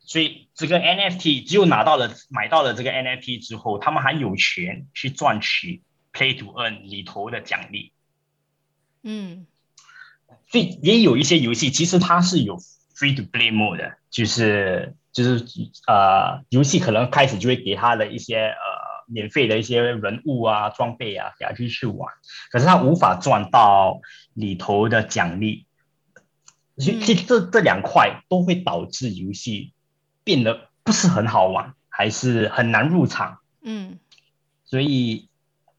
[0.00, 7.92] 所以这个 NFT 只有拿到了买到了这个 NFT 之后，他们还有权去赚取 play to earn 里头的奖励。
[9.02, 9.46] 嗯。
[10.48, 12.56] 所以也有一些游戏，其实它是有
[12.94, 15.44] free to play mode 的，就是就是
[15.86, 18.56] 呃，游戏可能开始就会给他的一些呃
[19.06, 22.14] 免费的一些人物啊、装备啊，给他去去玩，
[22.50, 24.00] 可是他无法赚到
[24.34, 25.66] 里头的奖励。
[26.78, 29.72] 所以这这这两块都会导致游戏
[30.22, 33.40] 变得不是很好玩，还是很难入场。
[33.62, 33.98] 嗯，
[34.64, 35.28] 所以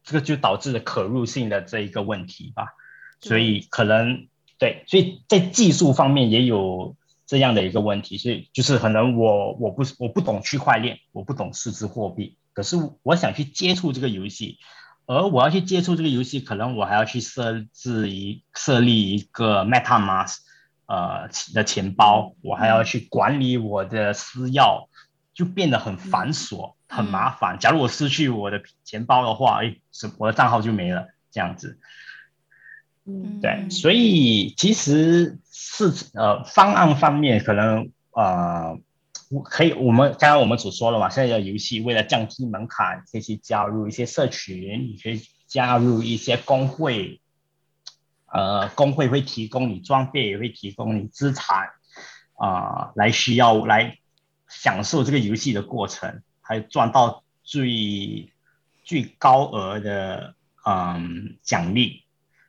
[0.04, 2.74] 这个就导致了可入性的这一个问题吧。
[3.20, 4.28] 所以可能。
[4.58, 14.58] 对，所以在技术方面也有这样的一个问题，所以就是可能我我不我不懂区块链，我不懂数字货币，可是我想去接触这个游戏，
[15.06, 20.38] 而我要去接触这个游戏，可能我还要去设置一设立一个 MetaMask
[20.86, 24.88] 呃的钱包，我还要去管理我的私钥，
[25.34, 27.58] 就变得很繁琐，很麻烦。
[27.60, 29.76] 假如我失去我的钱包的话，哎，
[30.18, 31.78] 我的账号就没了，这样子。
[33.40, 38.78] 对，所以其实是呃方案方面可能呃
[39.44, 47.20] 可以，我们刚刚我们所说了嘛，现在的游戏为了降低门槛，可以去加入一些社群，你可以加入一些工会，
[48.32, 51.68] 呃，工会会提供你装备，也会提供你资产
[52.38, 53.98] 啊，来需要来
[54.48, 58.32] 享受这个游戏的过程，还赚到最
[58.82, 60.34] 最高额的
[60.66, 62.02] 嗯奖励。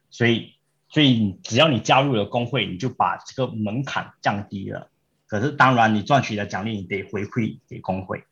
[0.10, 0.54] 所以
[0.90, 4.90] 所以只要你加入了工会，你就把这个门槛降低了。
[5.28, 8.24] 可是当然，你赚取的奖励你得回馈给工会。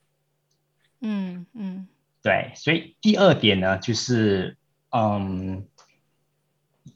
[1.02, 1.88] 嗯嗯，
[2.24, 2.52] 对。
[2.56, 4.58] 所以第二点呢，就是
[4.90, 5.68] 嗯，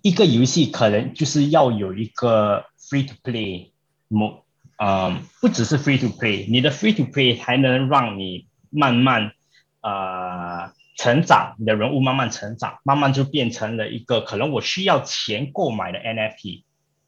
[0.02, 3.70] 一个游戏可能就是要有一个 free to play
[4.10, 4.42] mode，
[4.78, 9.34] 嗯，不只是 free to play，你的 free to play 还能让你慢慢
[9.82, 10.74] 呃。
[10.98, 16.64] 成长，你的人物慢慢成长，慢慢就变成了一个可能我需要钱购买的 NFT。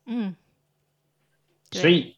[0.05, 0.35] 嗯，
[1.71, 2.17] 所以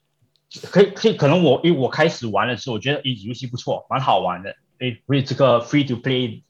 [0.71, 4.55] 可以可以可能我因为我开始玩的时候，我觉得诶游戏不错，蛮好玩的。
[4.79, 6.43] 诶，所以这个 free to play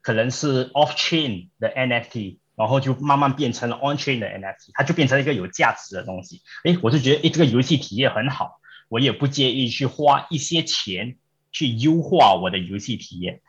[0.00, 6.42] 可能是 off chain 的 NFT，然后就慢慢变成了 on chain 的 NFT，它就变成了一个有价值的东西。
[6.64, 11.16] 诶，我就觉得诶这个游戏体验很好，我也不介意去花一些钱
[11.52, 13.40] 去优化我的游戏体验。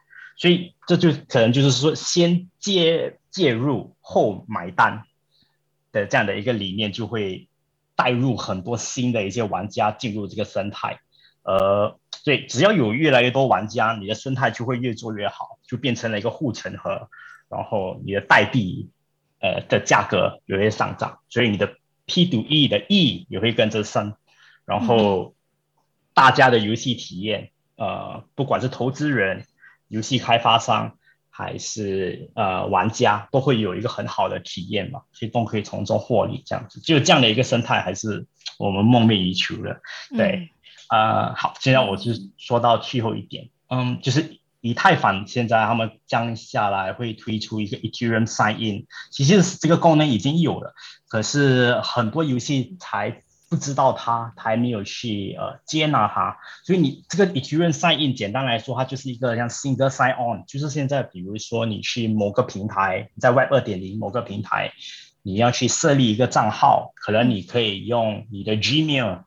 [0.41, 5.03] 所以这就可能就是说，先介介入后买单
[5.91, 7.47] 的这样的一个理念，就会
[7.95, 10.99] 带入很多新的一些玩家进入这个生态。
[11.43, 17.07] 呃，对，只要有越来越多玩家，你的生态就会越做越好，就变成了一个护城河。
[17.47, 18.89] 然后你的代币，
[19.41, 21.75] 呃的价格也会上涨，所以你的
[22.07, 24.15] P to E 的 E 也会跟着升。
[24.65, 25.35] 然后
[26.15, 29.45] 大家的游戏体验，呃，不管是投资人。
[29.91, 30.97] 游戏开发商
[31.29, 38.25] 还是呃玩家都会有一个很好的体验嘛，所以都可以从中获利，这样子就这样的一个生态还是
[38.57, 39.81] 我们梦寐以求的。
[40.15, 40.49] 对，
[40.89, 50.73] 呃，好，现在我就说到最后一点，嗯，就是以太坊现在他们降下来会推出一个 Ethereum Sign In，其实这个功能已经有了，
[51.09, 53.21] 可是很多游戏才。
[53.51, 64.71] 不知道它还没有去呃接纳它，所以你这个 Ethereum Sign In 简单来说，它就是一个像 Single Sign On，就是现在比如说你去某个平台，在 Web 二点零某个平台，
[65.21, 69.23] 你要去设立一个账号，可能你可以用你的 Gmail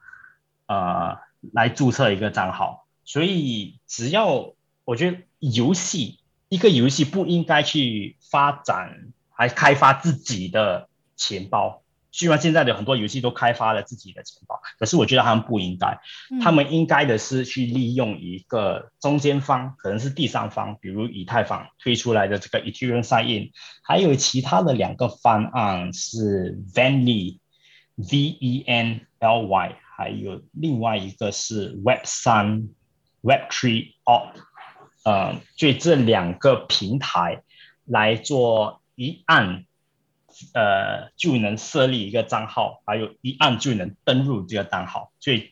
[0.69, 1.19] 呃
[1.53, 2.87] 来注册一个账号。
[3.05, 4.55] 所以只要
[4.87, 11.83] 我觉得游戏一个游戏不应该去发展还开发自己的钱包。
[12.17, 15.99] 虽然现在的很多游戏都开发了自己的钱包，可是我觉得他们不应该，
[16.41, 23.51] 他们应该的是去利用一个中间方，可能是第三方，比如以太坊推出来的这个 Ethereum Sign In，
[23.83, 32.69] 还有其他的两个方案是 Venly，V E N L Y，还有另外一个是 Web 三
[33.23, 34.37] Web Three Op，
[35.05, 37.43] 呃，就这两个平台
[37.85, 39.65] 来做一按。
[40.55, 45.51] 呃，就能设立一个账号，还有一按就能登录这个账号，所以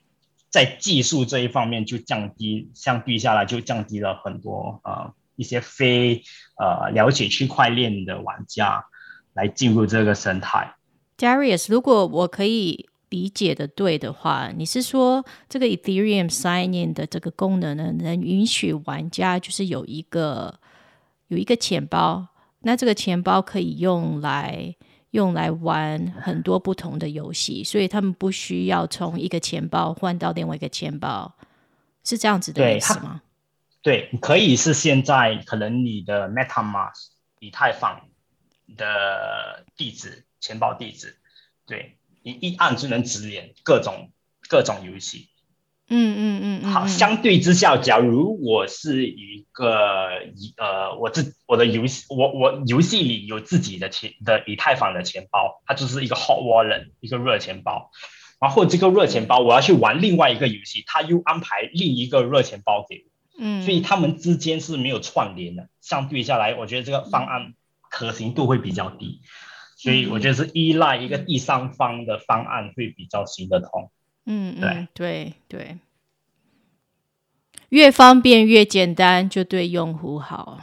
[0.51, 6.23] 在技术这一方面就降低，相比下来就降低了很多啊，一些非
[6.59, 8.85] 呃了解区块链的玩家
[9.33, 10.75] 来进入这个生态。
[11.17, 20.59] Darius，如果我可以理解的对的话，你是说这个 Ethereum Sign In 的这个功能呢，能允许玩家就是有一个
[21.29, 22.29] 有一个钱包？
[22.63, 24.75] 那这个钱包可以用来
[25.11, 31.35] 用来玩很多不同的游戏，所以他们不需要从一个钱包换到另外一个钱包，
[32.05, 33.23] 是这样子的意思吗？
[33.83, 37.09] 对，可以是现在可能你的 MetaMask
[37.41, 38.01] 以太坊
[38.77, 41.19] 的地址钱包地址，
[41.67, 44.13] 对你一按就能直连各种
[44.49, 45.29] 各种游戏。
[45.89, 57.91] 嗯嗯嗯，好，相对之下，假如我是一个一呃，我自我的游戏，我我游戏里有自己的钱的以太坊的钱包，它就是一个 hot wallet，一个热钱包。
[58.41, 63.13] 然后这个热钱包，我要去玩另外一个游戏，它又安排另一个热钱包给我。
[63.39, 65.69] 嗯，所以他们之间是没有串联的。
[65.81, 67.55] 相对下来，我觉得这个方案
[67.91, 69.21] 可行度会比较低，
[69.77, 73.91] 所以我觉得是依赖一个第三方的方案会比较行得通。
[74.25, 75.79] 嗯，对对对，
[77.71, 80.61] 越方便越简单，就对用户好。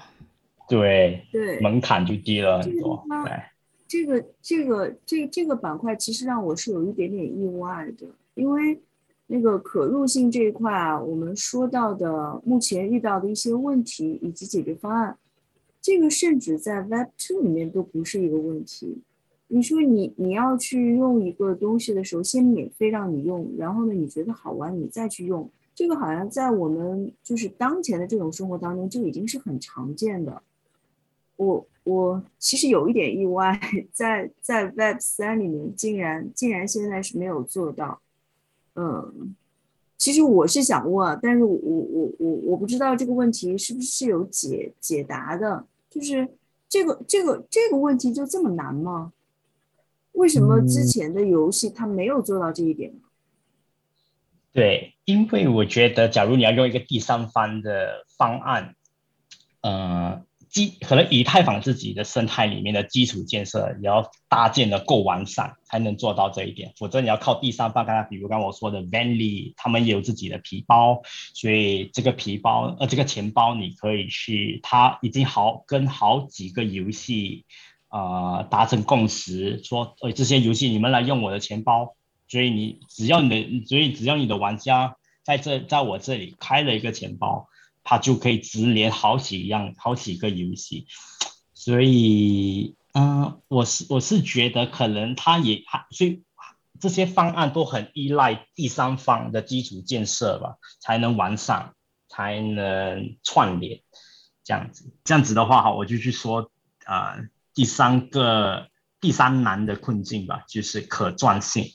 [0.68, 3.04] 对对，门槛就低了很多。
[3.26, 3.34] 对，
[3.88, 8.06] 这个这个这这个板块其实让我是有一点点意外的，
[8.36, 8.80] 因为
[9.26, 15.18] 那个可入性这一块啊，我们说到的目前遇到的一些问题以及解决方案，
[15.82, 19.02] 这个甚至在 Web Two 里面都不是一个问题。
[19.52, 30.44] 你说你你要去用一个东西的时候，先免费让你用，然后呢，你觉得好玩，你再去用，这个好像在我们就是当前的这种生活当中就已经是很常见的。
[31.36, 33.60] 我我其实有一点意外，
[33.92, 38.02] 在在 Web 三里面竟然竟然现在是没有做到。
[38.76, 39.36] 嗯，
[39.98, 46.28] 其实我是想问，但是我我我我不知道这个问题是不是有解解答的，就是
[46.68, 49.12] 这个这个这个问题就这么难吗？
[50.14, 53.00] 为什么之前的游戏它没有做到这一点呢？
[54.52, 58.76] 对，因为我觉得，假如你要用一个第三方的方案，
[59.62, 66.74] 呃，基可能以太坊自己的生态里面的基础建设也要搭建的够完善，才能做到这一点。
[66.76, 71.04] 否则你要靠第三方，刚才比如刚我说的 Vanly，他们也有自己的皮包，
[71.36, 77.46] 所以这个皮包呃这个钱包你可以去，它已经好跟好几个游戏
[77.90, 81.96] 呃达成共识，说呃这些游戏你们来用我的钱包。
[82.32, 87.50] 所以你只要你的，所以只要你的玩家在这在我这里开了一个钱包，
[87.84, 90.86] 他就可以直连好几样、好几个游戏。
[91.56, 96.22] 所以，嗯，我是我是觉得可能他也还，所以
[96.80, 101.74] 这些方案都很依赖第三方的基础建设吧，才能完善，
[102.08, 103.82] 才能串联
[104.44, 104.94] 这样子。
[105.04, 106.52] 这样子的话，哈，我就去说，
[106.86, 107.18] 啊，
[107.54, 108.68] 第三个
[109.02, 111.66] 第三难的困境吧，就是可转性。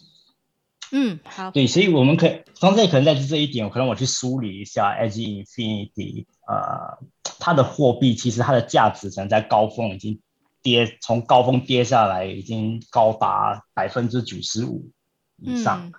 [0.92, 1.50] 嗯，好。
[1.50, 6.98] 对，所以我们可以刚才可能在这一点，可能我去梳理一下 Edge Infinity，呃，
[7.40, 10.20] 它的货币其实它的价值可能在高峰已经
[10.62, 14.90] 跌，从高峰跌下来已经高达百分之九十五
[15.38, 15.92] 以上。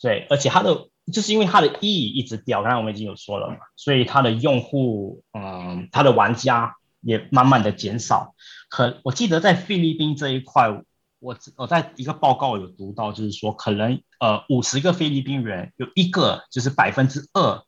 [0.00, 8.34] 对，而且它的就是因为它的意义一直掉，刚才我们已经有说了嘛，所以它的用户，嗯，它的玩家也慢慢的减少。
[8.68, 10.82] 可我记得在菲律宾这一块。
[11.22, 17.62] 我我在一个报告有读到，就是说可能呃五十个菲律宾人有一个就是百分之二，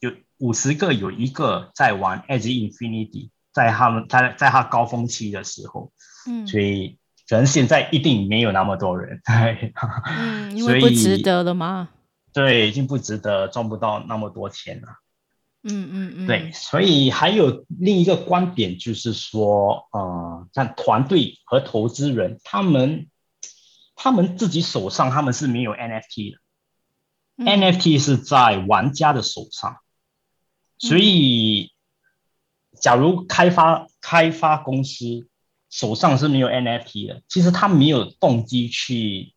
[0.00, 5.90] 有五十个有一个在玩 Edge Infinity，在他们在在他高峰期的时候，
[6.28, 9.72] 嗯，所以可能现在一定没有那么多人， 对，
[10.18, 11.88] 嗯，因为不值得了吗？
[12.34, 14.88] 对，已经不值得，赚不到那么多钱了。
[15.68, 23.08] 嗯嗯嗯，对，所以还有另一个观点就是说，呃，像团队和投资人，他们
[23.96, 26.38] 他们自己手上他们是没有 NFT 的
[27.44, 29.78] ，NFT 是在玩家的手上，
[30.78, 31.72] 所以
[32.80, 35.28] 假如开发开发公司
[35.68, 39.34] 手上是没有 NFT 的，其实他没有动机去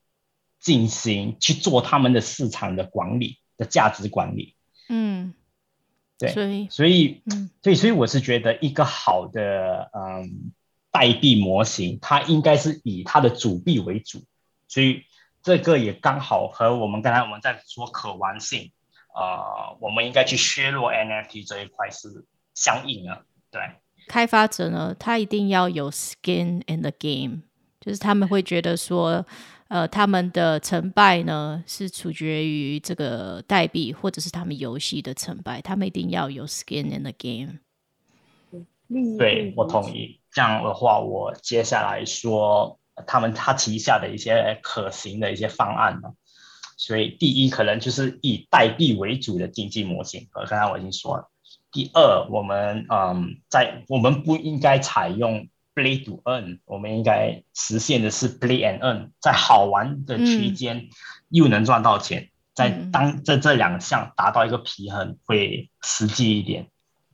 [0.59, 4.55] 进行去做他们的市场的管理的价值管理，
[4.89, 5.33] 嗯。
[6.19, 10.51] 对，所以，所以，嗯，对，所以我是觉得一个好的，嗯，
[10.91, 14.21] 代币模型，它应该是以它的主币为主，
[14.67, 15.03] 所以
[15.41, 18.71] 这个也刚好和我们刚才我们在说可玩性，
[19.15, 23.23] 呃，我们应该去削弱 NFT 这一块是相应的。
[23.49, 23.61] 对，
[24.09, 27.43] 开发者呢，他一定要有 skin in the game，
[27.79, 29.25] 就是他们会觉得说。
[29.69, 37.59] 呃，他们的成败呢是取决于这个代币或者是他们游戏的成败，他们一定要有 skin in the game。
[39.19, 40.19] 对，我同意。
[40.31, 46.13] 这样的话，我接下来说他们他旗下的一些可行的一些方案呢。
[46.75, 51.29] 所以，第一可能就是以代币为主的经济模型，呃，刚才我已经说了。
[51.71, 55.47] 第二，我们嗯，在我们不应该采用。
[55.75, 60.89] Play to earn，我们应该实现的是 Play and earn，在好玩的区间
[61.29, 66.67] 又能赚到钱，在当在这两项达到一个平衡会实际一点。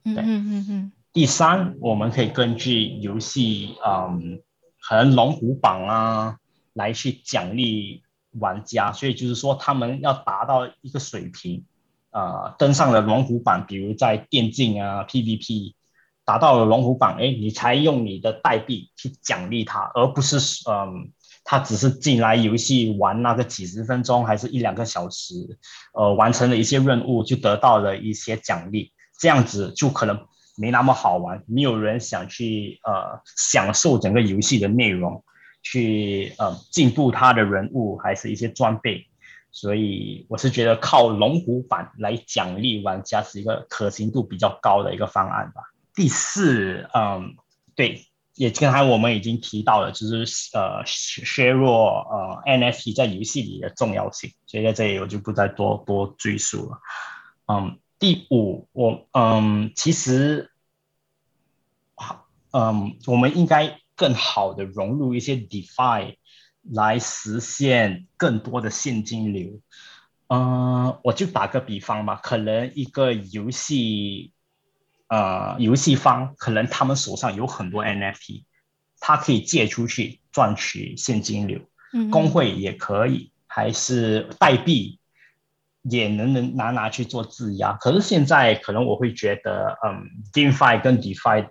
[0.04, 0.92] 对，嗯嗯嗯。
[1.14, 4.42] 第三，我们可以根据游戏，嗯，
[4.82, 6.38] 可能龙虎榜啊，
[6.74, 11.66] 来去奖励玩家，所以就是说他们要达到一个水平，
[12.12, 15.74] 呃，登上了龙虎榜，比如在电竞啊 PVP。
[16.26, 21.12] 达到了龙虎榜，哎，你才用你的代币去奖励他，而不是，嗯，
[21.44, 25.36] 他只是进来游戏玩那个几十分钟，还是一两个小时，
[25.94, 30.26] 呃，完成了一些任务就得到了一些奖励，这样子就可能
[30.58, 35.24] 没那么好玩，没有人想去，呃，享受整个游戏的内容，
[35.62, 39.06] 去，呃，进步他的人物，还是一些装备，
[39.52, 45.62] 所以我是觉得靠龙虎榜来奖励玩家是一个可行度比较高的一个方案吧。
[45.96, 47.38] 第四，嗯，
[47.74, 56.80] 对，也刚才我们已经提到了，就是呃削弱呃 NFT 在游戏里的重要性，所以在这里我就不再多多赘述了。
[57.48, 60.52] 嗯，第五，我嗯，其实
[61.96, 66.18] 好，嗯，我们应该更好的融入一些 DeFi
[66.62, 69.62] 来实现更多的现金流。
[70.28, 74.34] 嗯，我就打个比方吧，可能一个游戏。
[75.08, 78.44] 呃，游戏方可能他们手上有很多 NFT，
[79.00, 81.62] 他可以借出去赚取现金流。
[81.94, 85.00] 嗯，工会也可以，还是代币
[85.84, 87.74] 也能能拿拿去做质押。
[87.74, 91.50] 可是现在可能我会觉得，嗯，GameFi 跟 DeFi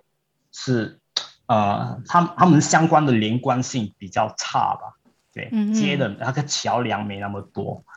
[0.51, 0.99] 是
[1.47, 4.93] 呃，他他们相关的连贯性比较差吧。
[5.33, 7.94] 对，接的那个桥梁没那么多，对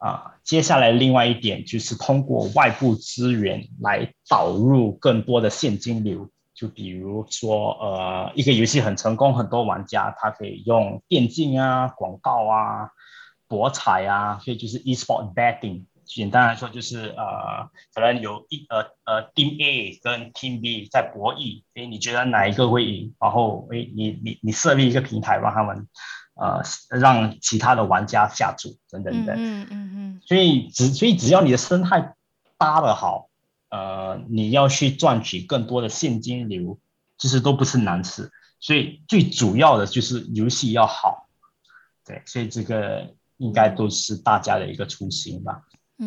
[0.00, 0.34] 啊。
[0.42, 12.90] 接下来另外一点就是通过外部资源来导入更多的现金流，就比如说呃，一个游戏很成功，很多玩家他可以用电竞啊、广告啊、
[13.46, 15.84] 博彩啊，所以就是 e-sport betting。
[16.04, 23.14] 简单来说就是呃，可能有一呃呃 Team A 跟 Team B 在博弈，诶，你觉得哪一个会赢？
[23.20, 25.86] 然后诶，你你你设立一个平台让他们
[26.40, 26.62] 呃
[26.98, 29.36] 让其他的玩家下注等等等。
[29.38, 30.20] 嗯嗯嗯。
[30.24, 32.14] 所以只所以只要你的生态
[32.58, 33.28] 搭的好，
[33.68, 36.78] 呃，你要去赚取更多的现金流，
[37.18, 38.32] 其实都不是难事。
[38.58, 41.28] 所以最主要的就是游戏要好，
[42.04, 45.62] 对，所以这个应该都是大家的一个初心吧。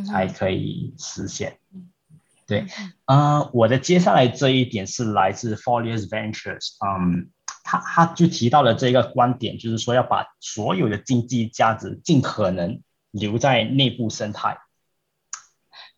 [0.07, 1.59] 才可以实现。
[2.47, 2.65] 对，
[3.05, 7.29] 呃，我的接下来这一点是来自 Folius Ventures，嗯，
[7.63, 14.59] 他他就提到了这个观点，就是说要把所有的经济价值尽可能留在内部生态。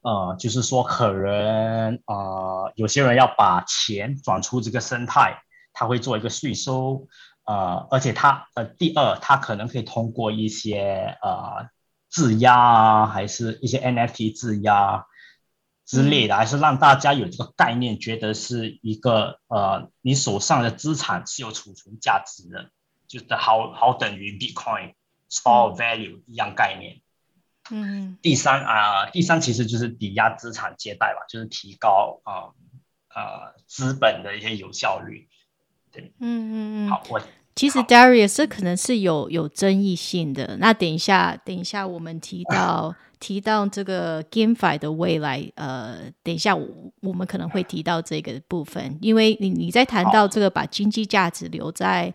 [0.02, 5.42] 呃，就是说可能呃，有些人要把钱转出这个生态，
[5.74, 7.08] 他会做一个税收，
[7.46, 11.68] 呃，而且他呃，第二，他可能可以通过一些呃。
[12.08, 15.06] 质押啊，还是一些 NFT 质押
[15.86, 22.72] 之类的，还是让大家有这个概念，觉得是一个呃，你手上的资产是有储存价值的，
[23.08, 24.96] 就是好好等于 Bitcoin
[25.30, 27.02] store value 一样概念。
[27.70, 28.18] 嗯。
[28.22, 32.52] 第三啊，第三其实就是抵押资产借贷吧，就是提高啊
[33.14, 35.30] 呃资本的一些有效率。
[35.92, 36.14] 对。
[36.20, 36.90] 嗯嗯嗯。
[36.90, 37.22] 好，我。
[37.56, 40.58] 其实 Darius 这可能是有有争议性的。
[40.60, 46.68] 那等一下，等一下我们提到 提到这个 GameFi 的未来，呃，等一下我
[47.02, 52.14] 我们可能会提到这个部分，因为你你在谈到这个把经济价值留在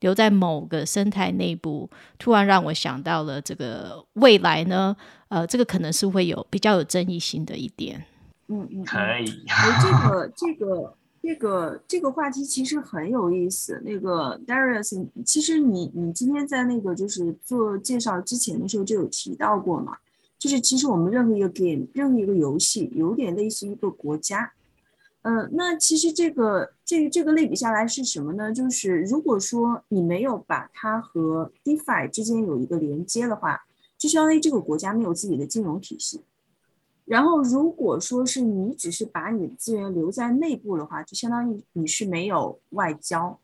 [0.00, 1.88] 留在某个生态内部，
[2.18, 4.94] 突然让我想到了这个未来呢，
[5.28, 8.04] 呃，这个可能是会有比较有争议性的一点。
[8.48, 9.24] 嗯嗯，可以。
[9.80, 10.94] 这个这个。
[11.22, 13.80] 这个这个话题其实很有意思。
[13.84, 19.98] 那个 Darius，其实你你今天在那个就是做介绍之前的时候就有提到过嘛，
[20.36, 24.52] 就是其实我们任何一个 game，任何一个游戏，有点类似一个国家。
[25.22, 28.52] 嗯，那其实这个这这个类比下来是什么呢？
[28.52, 33.60] 就是如果说你没有把它和 DeFi 之间有一个连接的话，
[33.96, 36.22] 就相当于这个国家没有自己的金融体系。
[37.12, 43.38] 然后，如果说是你只是把你的资源留在内部的话，就相当于你是没有外交，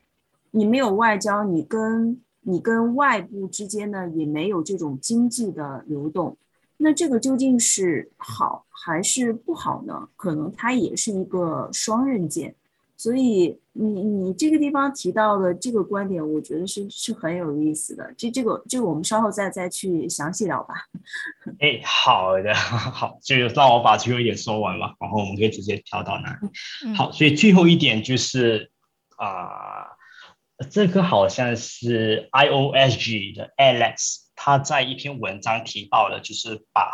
[0.53, 6.35] 你没有外交，你跟你跟外部之间呢也没有这种经济的流动，
[6.79, 10.09] 那这个究竟是好还是不好呢？
[10.17, 12.55] 可能它也是一个双刃剑。
[12.99, 18.13] 所以你你这个地方提到的这个观点，我觉得是是很有意思的。
[18.19, 20.75] 这这个这个我们稍后再再去详细聊吧。
[21.61, 26.95] 哎，好的， 好，就让我把最后一点说完吧，然后我们可以直接跳到那。
[26.95, 28.73] 好，所以最后一点就是
[29.17, 29.87] 啊，
[30.69, 36.91] 这个好像是 IOSG 的 Alex 他在一篇文章提到了，就是把。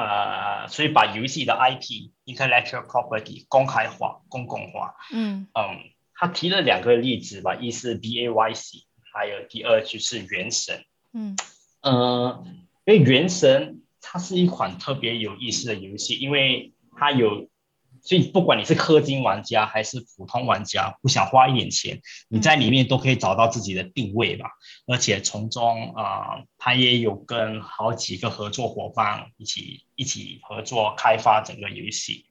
[0.00, 4.94] 呃，所以把游戏的 IP intellectual property 公开化、公共化。
[5.12, 8.78] 嗯嗯，他提了两个例子吧，一是 B A Y C，
[9.12, 10.84] 还有第二就是原神。
[11.12, 11.36] 嗯
[11.82, 12.44] 呃，
[12.84, 17.48] 因为原神它是一款特别有意思的游戏，因为它有。
[18.02, 24.46] 所以，不管你是氪金玩家还是普通玩家，不想花一点钱，你在里面都可以找到自己的定位吧。
[24.86, 32.26] 而且从中啊，他也有跟好几个合作伙伴一起一起合作开发整个游戏。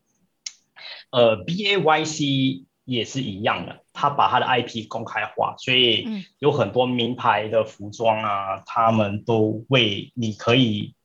[1.11, 6.07] 呃，B A Y C 也是一样的，他把他的 IP 公开化，所以
[6.39, 10.95] 有很多名牌的服装啊，他们都为你可以。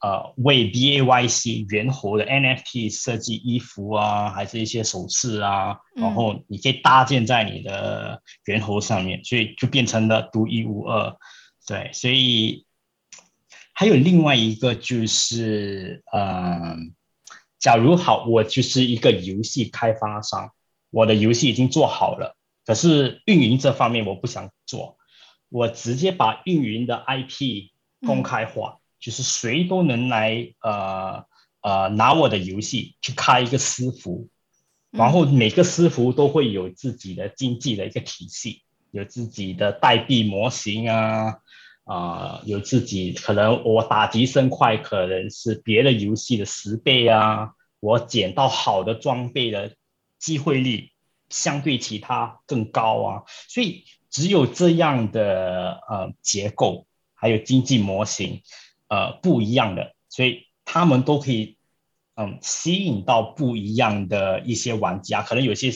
[0.00, 11.14] 呃，为 B A Y C 猿猴的 N F T 设计衣服啊，还是一些首饰啊，然后你可以搭建在你的猿猴上面，所以就变成了独一无二。
[11.66, 12.64] 对，所以
[13.74, 16.94] 还有另外一个就是，嗯，
[17.58, 20.50] 假如好，我就是一个游戏开发商，
[20.90, 24.96] 我的游戏已经做好了，可是运营这方面我不想做，
[25.50, 27.74] 我直接把运营的 I P
[28.06, 28.79] 公开化。
[29.00, 31.24] 就是谁都能来，呃
[31.62, 34.28] 呃，拿我的游戏去开一个私服，
[34.90, 41.38] 然后每个私服都会有自己的经济的一个体系，有自己的代币模型啊，
[41.84, 49.74] 啊，有自己可能我打击生快可能是别的游戏的十倍啊，我捡到好的装备的
[50.18, 50.90] 机会率
[51.28, 58.42] 相对其他更高啊，所以只有这样的呃结构还有经济模型
[58.90, 61.56] 呃不一样的，所以他们都可以
[62.16, 65.22] 嗯吸引到不一样的一些玩家。
[65.22, 65.70] 可能有些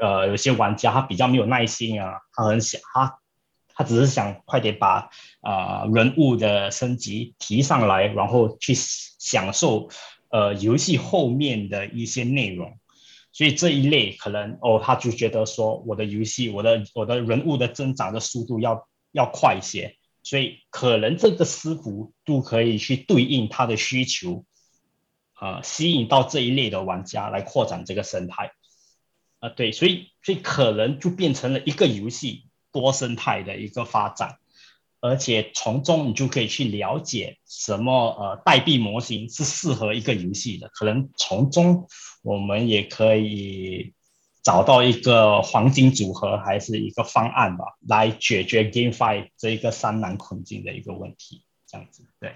[0.00, 3.18] 呃有些玩家他比较没有耐心啊，他很想他
[3.74, 5.10] 他只是想快点把
[5.42, 9.88] 啊人物的升级提上来，然后去享受
[10.30, 12.78] 呃游戏后面的一些内容。
[13.32, 19.96] 所以这一类可能哦，他就觉得说我的游戏，我的我的人物的增长的速度要要快一些，
[20.30, 24.44] 所以可能这个师傅都可以去对应他的需求，
[25.32, 28.52] 啊，吸引到这一类的玩家来扩展这个生态，
[29.40, 34.36] 啊，对，所以所以可能就变成了一个游戏多生态的一个发展。
[35.00, 41.88] 而且从中你就可以去了解什么呃代币模型是适合一个游戏的，可能从中
[42.22, 43.94] 我们也可以
[44.42, 52.34] 找到一个黄金组合还是一个方案吧，来解决 GameFi 这一个三难困境的一个问题，这样子对。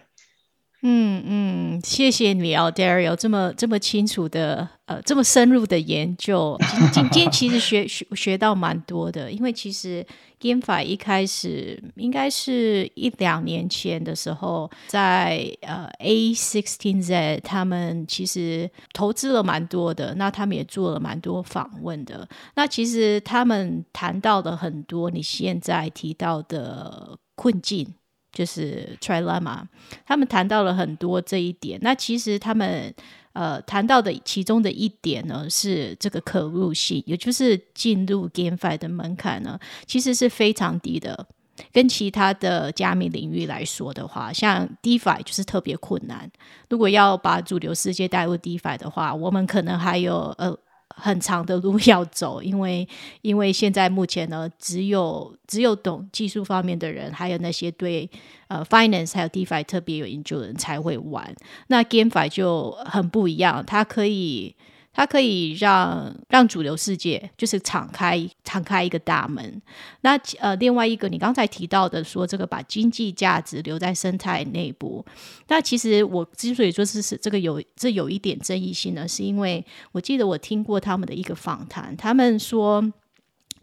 [0.86, 6.58] 嗯嗯，谢谢你哦，Dario，这么这么清楚的呃，这么深入的研究。
[6.92, 10.06] 今天其实学学学到蛮多的，因为其实
[10.38, 22.28] GameFi 一开始应该是一两年前的时候，在呃 A sixteen Z 他们其实投资了蛮多的，那他们也做了蛮多访问的。
[22.56, 27.94] 那其实他们谈到的很多你现在提到的困境。
[28.34, 29.62] 就是 Trilemma，
[30.04, 31.78] 他们谈到了很多这一点。
[31.80, 32.92] 那其实他们
[33.32, 41.26] 呃谈到的其中的一点呢，是这个可入性，也就是进入 GameFi 的门槛呢，其实是非常低的。
[41.72, 46.28] 跟其他的加密领域来说的话，像 DeFi 就是特别困难。
[46.68, 50.54] 如果要把主流世界带入 DeFi 的话，我们可能还有呃。
[50.94, 52.86] 很长的路 要走，因为
[53.22, 58.08] 因为现在目前呢，只有只有懂技术方面的人，还有那些对
[58.48, 61.34] 呃 finance 还有 DeFi 特别有研究的人才会玩。
[61.66, 64.54] 那 GameFi 就很不一样，它可以。
[64.96, 69.60] 它可以让让主流世界就是敞开敞开一个大门。
[70.02, 75.04] 那呃，另外一个你刚才提到的说这个把经济价值留在生态内部，
[75.48, 82.92] 那其实我之所以说是是这个有这有一点争议性呢，是因为我记得我听过他们的一个访谈，他们说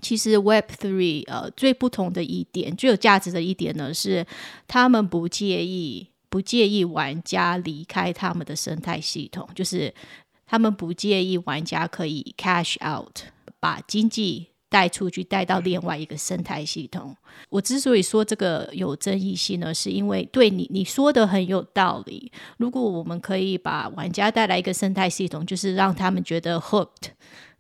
[0.02, 4.26] 其实 Web Three 呃最不同的一点最有价值的一点呢是
[4.68, 9.94] 他们不介意不介意玩家离开他们的生态系统，就是。
[10.52, 13.20] 他们不介意玩家可以 cash out，
[13.62, 17.16] 把经济带出去，带到另外一个生态系统。
[17.48, 22.30] 我之所以说这个有争议性呢，是因为对你你说的很有道理。
[22.58, 27.12] 如果我们可以把玩家带来一个生态系统，就是让他们觉得 hooked，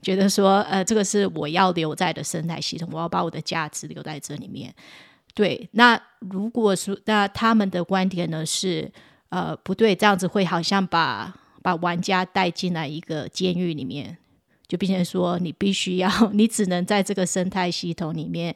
[0.01, 4.75] 觉得说呃这个是我要留在的生态系统，我要把我的价值留在这里面。
[5.33, 8.91] 对，那如果说那他们的观点呢是
[9.29, 11.33] 呃不对，这样子会好像把。
[11.61, 14.17] 把玩家带进来一个监狱里面，
[14.67, 18.55] 就变成说你必须要，你只能在这个生态系统里面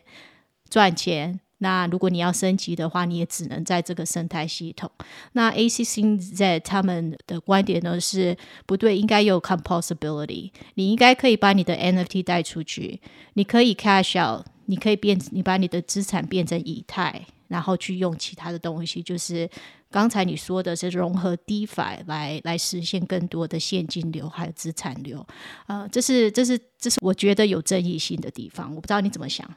[0.69, 1.39] 赚钱。
[1.59, 4.91] 那如果你要升级的话，你也只能在这个生态系统。
[5.31, 8.35] 那 A C C Z 他们的观点呢是
[8.65, 12.99] 不对，应该有 composability，你应该可以把你的 N F T 带出去，
[13.35, 19.49] 你可以 cash out，你可以变，你把你的资产变成以太，然后去用其他的东西，就是。
[19.91, 25.25] 刚才你说的是融合 DeFi 来来实现更多的现金流还有资产流，
[25.67, 29.49] 呃，这是这是这是我觉得有争议性的地方，我不知道你怎么想。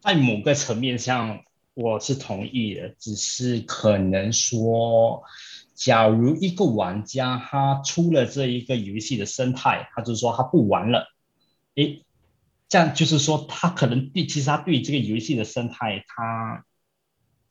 [0.00, 1.40] 在某个层面上，
[1.74, 5.24] 我是同意的，只是可能说，
[5.74, 11.08] 假如一个玩家他出了这一个游戏的生态，他就是说他不玩了，
[11.74, 12.04] 诶，
[12.68, 16.64] 这样就是说他可能对其实他对这个游戏的生态他。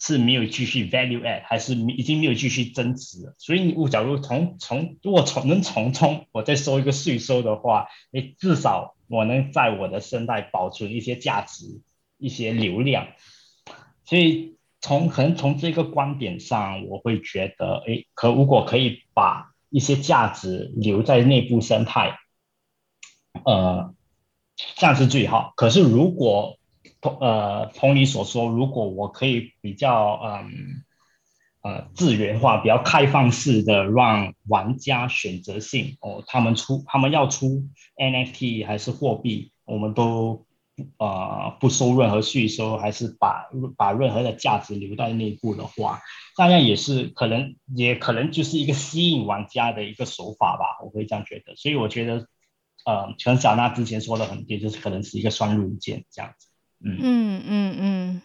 [0.03, 3.35] 是没有继续 value add，还是已经没有继续增值？
[3.37, 11.81] 所以你，我假如从从如果从能从中我再收一个税收的话，你至少我能在我的生态保存一些价值、
[12.17, 13.09] 一些流量。
[14.03, 22.17] 所以从可能从这个观点上，我会觉得，哎，可如果可以把一些价值留在内部生态，
[23.45, 23.93] 呃，
[24.77, 25.53] 这样是最好。
[25.55, 26.57] 可是如果
[27.01, 30.83] 同呃，同你所说，如果我可以比较嗯
[31.63, 40.45] 呃自源化、比较开放式的让玩家选择性哦，他们出他们要出 NFT 还是货币，我们都
[40.97, 45.99] 呃不收任何税收，还是把把任何的价值留在内部的话，
[46.37, 51.55] 大家也是可能也可能就是一个吸引玩家的一个手法吧，我会这样觉得。
[51.55, 52.27] 所以我觉得
[52.85, 56.47] 呃，陈小娜之前说的很对，就是可能是一个双刃剑这样子。
[56.83, 58.21] 嗯嗯嗯。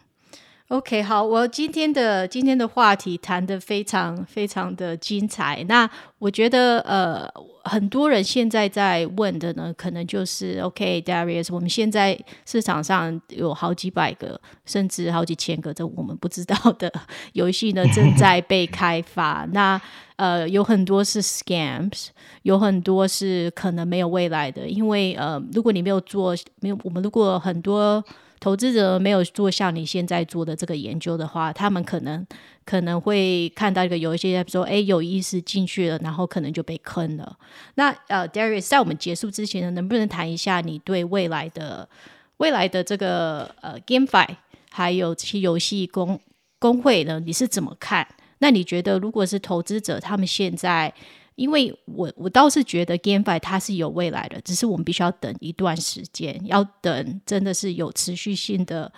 [0.68, 5.64] OK，好，我今天的今天的话题谈的非常非常的精彩。
[5.68, 5.88] 那
[6.18, 7.24] 我觉得，呃，
[7.62, 16.92] 很多人现在在问的呢，可能就是 OK，Darius，我们现在市场上有好几百个，甚至好几千个，这我们不知道的
[17.34, 19.46] 游戏呢，正在被开发。
[19.52, 19.80] 那
[20.16, 22.08] 呃，有很多是 scams，
[22.42, 28.04] 有很多是可能没有未来的，因为呃，如果你没有做，没有我们如果很多。
[28.38, 32.26] 投资者没有做像你现在做的这个研究的话，他们可能
[32.64, 37.36] 可能会看到一个有一些说，哎，有意思进去了，然后可能就被坑了。
[37.74, 41.88] 那呃，Darius，在我们结束之前呢，能不能谈一下你对未来的
[42.36, 44.28] 未来的这个呃 GameFi
[44.70, 46.20] 还有这些游戏工
[46.58, 47.20] 工会呢？
[47.20, 48.06] 你是怎么看？
[48.38, 50.92] 那你觉得如果是投资者，他们现在？
[51.36, 58.90] 因为我我倒是觉得 GameFi 它是有未来的，只是我们必须要等一段时间，要等真的是有持续性的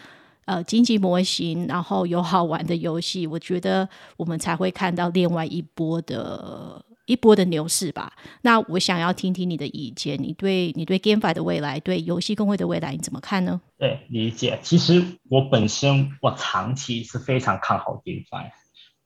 [0.44, 8.12] 呃经济模型，然后有好玩的游戏，我觉得我们才会看到另外一波的一波的牛市吧。
[8.42, 13.60] 那我想要听听你的意见，你对你对 GameFi 的未来，对游戏工会的未来你怎么看呢？
[13.76, 14.58] 对，理解。
[14.62, 18.50] 其实我本身我长期是非常看好 GameFi。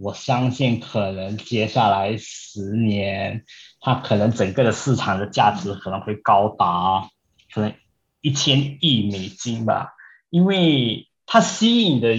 [0.03, 3.45] 我相信可能接下来十年，
[3.81, 7.09] 它可能整个的市场的价值可能会高达
[7.55, 7.73] 可能
[8.21, 9.93] 一千亿美金吧，
[10.29, 12.17] 因为它吸引的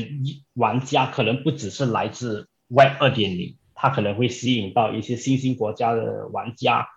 [0.53, 6.87] 玩家可能不只是来自 Web 二点零，它可能会吸引到一些新兴国家的玩家，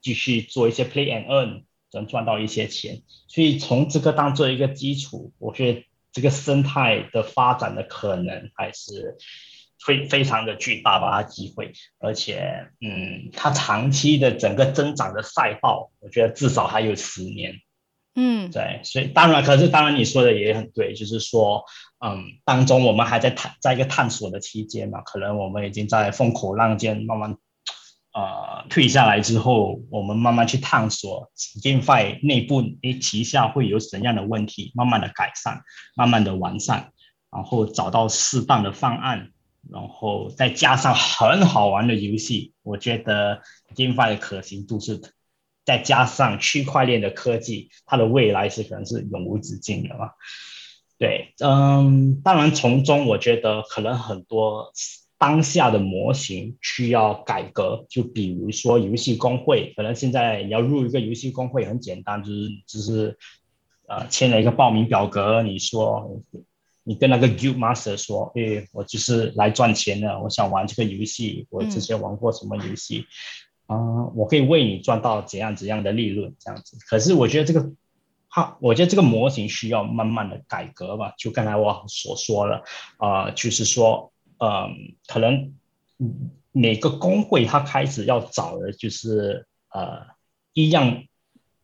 [0.00, 1.62] 继续做一些 Play and Earn，
[1.92, 3.02] 能赚到一些钱。
[3.28, 9.16] 所以从这个当做一个基础，我觉得这个生态的发展的可能还是。
[9.84, 17.54] 非非常的巨大吧，它机会，而且，嗯，它长期的整个增长的赛道，我觉得至少还有十年，
[18.14, 21.64] 嗯，对，所以当然，可是当然你说的也很对，就是说，
[21.98, 27.36] 嗯，当中我们还在探，在一个探索的期间嘛，可能我们已经在风口浪尖慢慢，
[28.12, 35.62] 呃，退下来之后，我们慢慢去探索 GameFi 内部诶旗下会有怎样的问题，慢慢的改善，
[35.96, 36.92] 慢慢的完善，
[37.32, 39.30] 然后找到适当的方案。
[39.70, 43.40] 然后再加上很好玩的游戏，我觉得
[43.74, 45.00] GameFi 的可行度是，
[45.64, 50.10] 再加上区块链的科技，它的未来是可能是永无止境的嘛。
[50.98, 54.72] 对，嗯，当然从中我觉得可能很多
[55.16, 63.18] 当下的模型需要改革，就比如说游戏工会，可能现在你要入一个游戏工会很简单，就是就是
[63.86, 66.20] 呃签了一个报名表格，你说。
[66.84, 73.06] 你跟那个 Guild Master 说，诶，我就是来赚钱的，我想玩这个游戏，我之前玩过什么游戏，
[73.66, 73.76] 啊，
[74.16, 76.76] 我可以为你赚到怎样怎样的利润，这样子。
[76.88, 77.72] 可是我觉得这个，
[78.28, 81.14] 哈，我觉得这个模型需要慢慢的改革吧。
[81.16, 82.64] 就刚才我所说的，
[82.96, 85.54] 啊，就是说，嗯，可能
[86.50, 90.06] 每个工会他开始要找的就是呃
[90.52, 91.04] 一样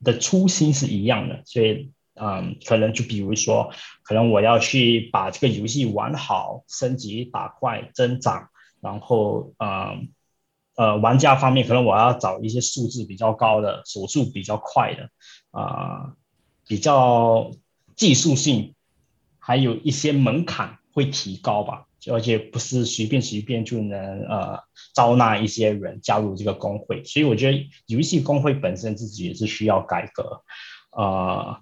[0.04, 1.90] 的初心是一样的，所以。
[2.20, 3.70] 嗯，可能就比如说，
[4.02, 8.48] 可能我要去把这个游戏玩好，升级打怪增长，
[8.80, 10.08] 然后嗯
[10.76, 15.10] 呃玩家方面，可能我要找一些素质比较高的，手速比较快的，
[15.50, 16.14] 啊
[16.66, 17.50] 比较
[17.96, 18.74] 技术性，
[19.38, 24.60] 还有一些门槛会提高吧，而且不是随便随便就能呃
[24.94, 30.42] 招纳一些人加入这个工会，所以我觉得游戏工会本身自己也是需要改革，
[30.90, 31.60] 呃。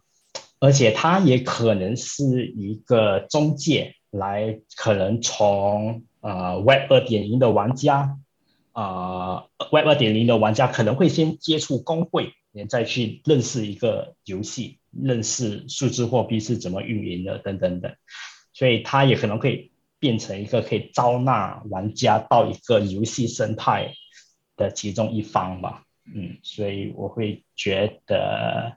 [0.66, 8.18] 而且它也可能是一个中介，来可能从呃 Web 二点零的玩家，
[8.72, 17.94] 啊 Web 二点零的玩家可能会先接触工会，然再去认识一个游戏，认识数字货币是怎么运营的等等等，
[18.52, 23.92] 所以它也可能会变成一个可以招纳玩家到一个游戏生态
[24.56, 25.84] 的其中一方吧。
[26.12, 28.76] 嗯，所以我会觉得。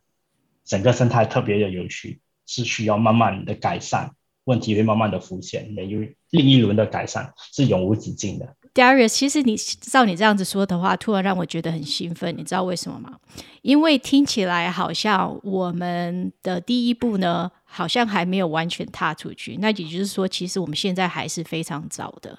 [0.70, 4.12] 整个生态特别的有趣，是需要慢慢的改善，
[4.44, 8.56] 问题会慢慢的浮现，因为另一轮的改善是永无止境的。
[8.76, 13.18] Darius，其实你照你这样子说的话，突然让我觉得很兴奋，你知道为什么吗？
[13.64, 19.58] 因为听起来好像我们的第一步呢，好像还没有完全踏出去。
[19.60, 22.38] 那也就是说，其实我们现在还是非常早的。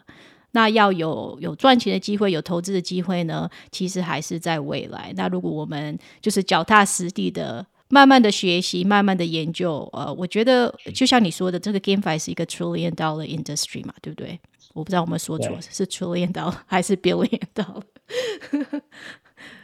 [0.53, 5.13] 那要有有赚钱的机会，有投资的机会呢，其实还是在未来。
[5.17, 7.67] 那如果我们就是脚踏实地的。
[7.91, 14.39] 慢慢的学习，慢慢的研究，呃，我觉得就像你说的，这个 GameFi 是一个 trillion dollar industry 嘛，对不对？
[14.73, 17.83] 我不知道我们说错是 trillion dollar 还是 billion dollar。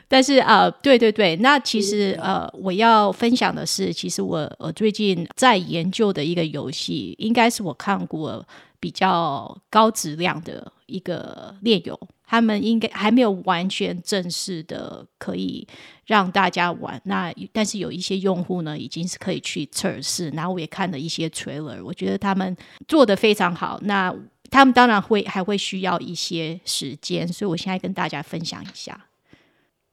[0.09, 8.47] 但是呃，对对对，那其实呃，我要分享的是，其实我我最近在研究的一个游戏，应该是我看过
[8.79, 15.67] 比较高质量的一个炼油，他们应该还没有完全正式的可以
[16.05, 17.01] 让大家玩。
[17.05, 23.81] 那但是有一些用户呢，已经是可以去测试，然后我也看了一些 trailer，我觉得他们做的非常好。
[23.83, 24.15] 那
[24.51, 29.06] 他们当然会还会需要一些时间，所以我现在跟大家分享一下。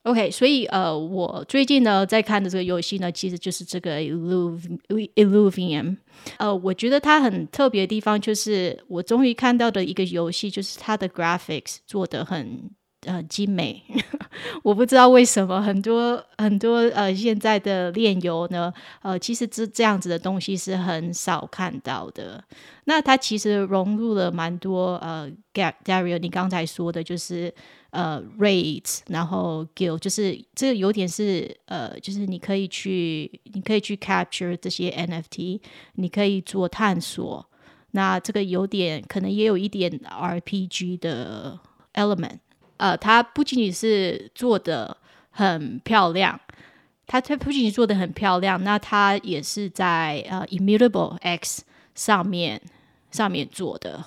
[0.03, 5.95] OK，所以呃，我最近呢在看的这个游戏呢，其实就是这个 Illuvium。
[6.37, 12.69] 呃，我觉得它很特别的地方，就是我终于看到的一个游戏，就是它的 graphics 做的很
[13.05, 13.81] 呃精美。
[14.61, 18.73] 我不知道为什么很多很多呃现在的炼油呢，
[19.03, 22.43] 呃，其实这这样子的东西是很少看到的。
[22.83, 27.53] 那它其实融入了蛮多呃，Dario 你刚才说的就是。
[27.93, 35.61] 呃 rate，然后 guild，就是这个有点是呃，就是你可以去，你可以去 capture 这些 NFT，
[35.93, 37.47] 你可以做探索。
[37.91, 41.59] 那这个有点可能也有一点 RPG 的
[41.93, 42.39] element。
[42.77, 44.97] 呃，它不仅仅是做的
[45.29, 46.39] 很漂亮，
[47.05, 51.63] 它它不仅仅做的很漂亮，那它也是在呃 Immutable X
[51.93, 52.59] 上面
[53.11, 54.03] 上面做的。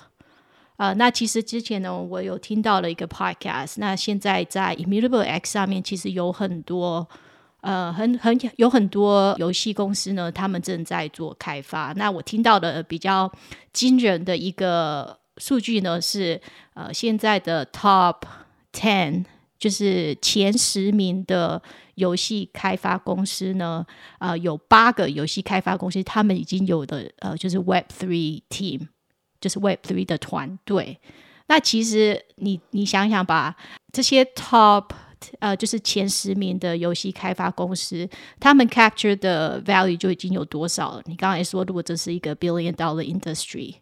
[0.77, 3.75] 呃，那其实之前呢，我有听到了一个 podcast。
[3.77, 7.07] 那现在在 Immutable X 上面，其实有很多
[7.61, 11.93] 呃，很很有很多游戏公司呢，他们正在做开发。
[11.95, 13.31] 那我听到的比较
[13.73, 16.39] 惊人的一个数据呢，是
[16.75, 18.21] 呃，现在的 Top
[18.71, 19.25] Ten
[19.57, 21.59] 就是前十名的
[21.95, 23.83] 游戏开发公司呢，
[24.19, 28.89] 呃，有八个游戏开发公司，他们已经有的呃，就是 Web Three Team。
[29.39, 30.99] 就是 Web Three 的团队，
[31.47, 33.55] 那其实你你想想吧，
[33.91, 34.89] 这些 Top
[35.39, 38.07] 呃，就是前十名的游戏开发公司，
[38.39, 41.01] 他们 capture 的 value 就已经有多少了？
[41.05, 43.75] 你刚才说，如果这是一个 billion dollar industry，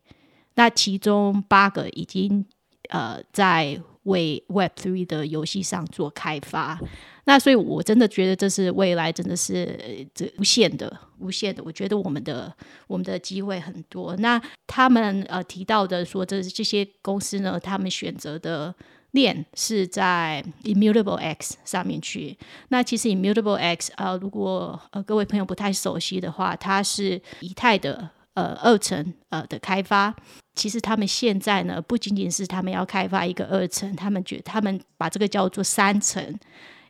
[0.54, 2.46] 那其中八个已经
[2.90, 6.80] 呃在为 Web Three 的游戏上做开发。
[7.28, 11.64] 那所以，我真的觉得这是未来，真的是这无限的、无限的。
[11.64, 12.54] 我觉得我们的
[12.86, 14.16] 我们的机会很多。
[14.18, 18.74] 那他们呃提到的说，这这些公司呢，他们选择的
[19.12, 22.38] 链是在 Immutable X 上面去。
[22.70, 30.16] 那其实 Immutable X 呃，如果呃各位朋友不太熟悉的话，它是以太的呃二层呃的开发。
[30.54, 36.40] 其实他们现在呢，不仅仅是他们要开发一个二层，他们觉他们把这个叫做三层。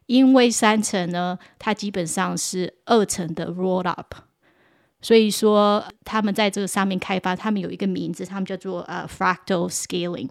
[0.05, 4.15] 因为三层呢，它基本上是二层的 roll up，
[5.01, 10.29] 所以说他们在这个上面开发，他们有一个名字，他们叫做呃 fractal scaling。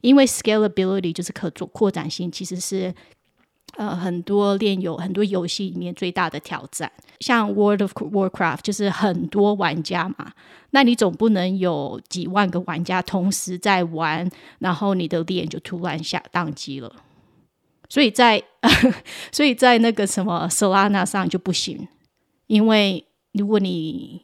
[0.00, 2.92] 因为 scalability 就是可做扩展性，其实是
[3.76, 6.90] 呃很多炼油很多游戏里面最大的挑战。
[7.20, 10.32] 像 World of Warcraft 就是很多玩家嘛，
[10.70, 16.90] 那你总不能有几万个玩家同时在玩，然后你的链就突然下宕机了。
[17.88, 18.42] 所以在
[19.32, 21.88] 所以在那个什么 Solana 上就不行，
[22.46, 24.22] 因为如果你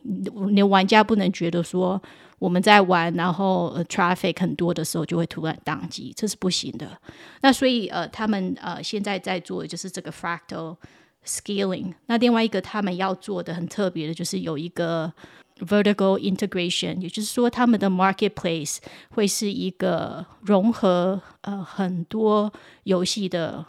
[0.50, 2.02] 你玩家不能觉得说
[2.38, 6.98] 我们在玩，然后 traffic 很多的时候就会突然宕机，这是不行的。
[7.40, 10.76] 那所以呃，他们呃现在在做的就是这个 fractal
[11.24, 11.94] scaling。
[12.06, 15.12] 那另外一个他们要做的很特别的就是有一个。
[15.58, 18.78] Vertical integration，也就是说，他们的 marketplace
[19.10, 23.64] 会是一个融合呃很多游戏的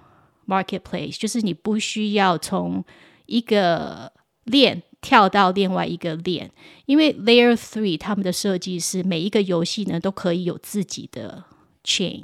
[0.47, 2.84] marketplace，就是你不需要从
[3.27, 4.11] 一个
[4.45, 6.49] 链跳到另外一个链，
[6.88, 11.43] 因为 Layer Three 他们的设计是每一个游戏呢都可以有自己的
[11.84, 12.23] chain，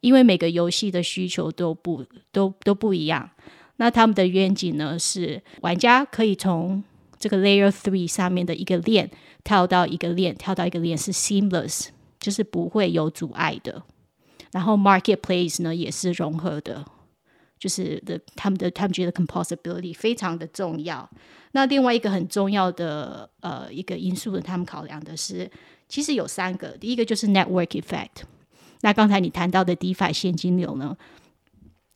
[0.00, 3.30] 因为每个游戏的需求都不都都不一样。
[3.76, 6.84] 那他们的愿景呢是玩家可以从
[7.26, 9.10] 这个 Layer Three 上面的一个链
[9.42, 11.88] 跳到一个链，跳到一个链是 seamless，
[12.20, 13.82] 就是不会有阻碍的。
[14.52, 16.84] 然后 Marketplace 呢也是融合的，
[17.58, 21.10] 就是的他们的他们觉得 composability 非常的重要。
[21.50, 25.50] 那另外一个很重要的呃一个因素呢，他们考量的是
[25.88, 28.22] 其实有三个，第一个就是 Network Effect。
[28.82, 30.96] 那刚才你谈到的 DeFi 现金流呢，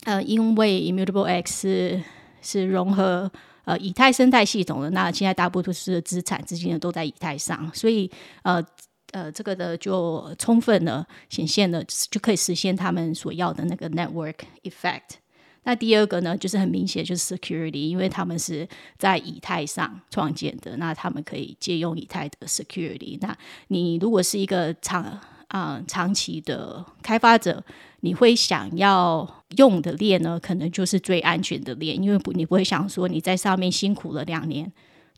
[0.07, 2.03] 呃，因为 Immutable X
[2.43, 3.31] 是融合。
[3.65, 8.11] 呃，以太生态系统的那现在大部分是资产资金呢都在以太上，所以
[8.43, 8.65] 呃
[9.13, 15.19] 呃这个的就充分的显现了，就可以实现他们所要的那个 network effect。
[15.63, 23.19] 那第二个呢，就是很明显就是 security，因为他们是在以太上创建的，那他们可以借用以太的 security。
[23.21, 23.37] 那
[23.69, 25.21] 你如果是一个长
[25.51, 27.63] 啊长期的开发者，
[28.01, 34.71] 你会想要用的链呢，可能就是最安全的链，因为不你不会想说你在上面辛苦了两年，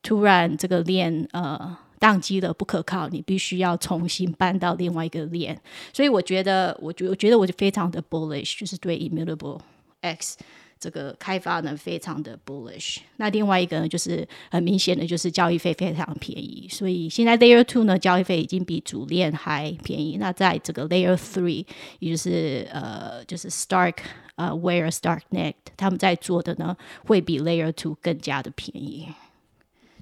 [0.02, 5.60] 突然这个链呃宕机了不可靠，你必须要重新搬到另外一个链。
[5.92, 9.60] 所以我觉得，我觉我觉得我就非常的 bullish，就是对 immutable
[10.00, 10.38] X。
[10.82, 20.16] 这个开发呢非常的 bullish，那另外一个呢就是很明显的就是交易费非常便宜，所以现在 Layer Two 呢交易费已经比主链还便宜。
[20.18, 21.64] 那在这个 Layer Three，
[22.00, 23.98] 也就是呃就是 Stark
[24.34, 26.76] 呃 Where Starknet 他们在做的呢
[27.06, 29.06] 会比 Layer Two 更加的便宜。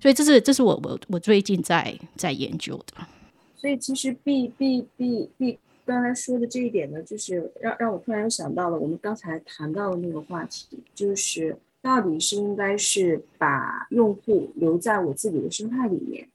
[0.00, 3.06] 所以这是这是我我我最近在在研究的。
[3.54, 5.58] 所以其实 B B B B。
[5.90, 16.28] 刚才说的这一点呢，就是让让我突然想到了我们刚才谈到的那个话题，就是到底是应该是把用户留在我自己的生态里面，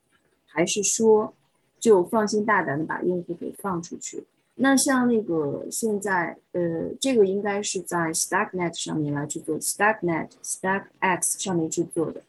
[0.45, 1.33] 还是说
[1.79, 4.25] 就放心大胆的把用户给放出去？
[4.55, 12.21] 那像那个现在，呃，这个应该是在 Stacknet 上面来去做，Stacknet、Stackx 上面去做的。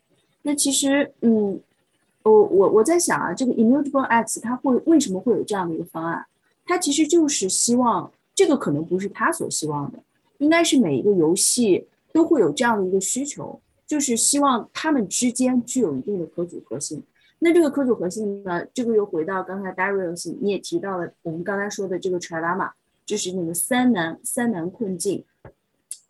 [0.43, 1.61] 那其实，嗯，
[2.22, 6.24] 我我我在想啊，这个 Immutable X 它会为什么会有这样的一个方案？
[6.67, 10.01] 他其实就是希望这个可能不是他所希望的，
[10.39, 17.01] 应该是每一个游戏都会有这样的一个需求，就是希望他们之间具有一定的可组合性。
[17.39, 22.73] 那这个可组合性呢，这个又回到刚才 Darius 你也提到了，我们刚才说的这个 trilemma，
[23.07, 25.25] 就是那个三难三难困境。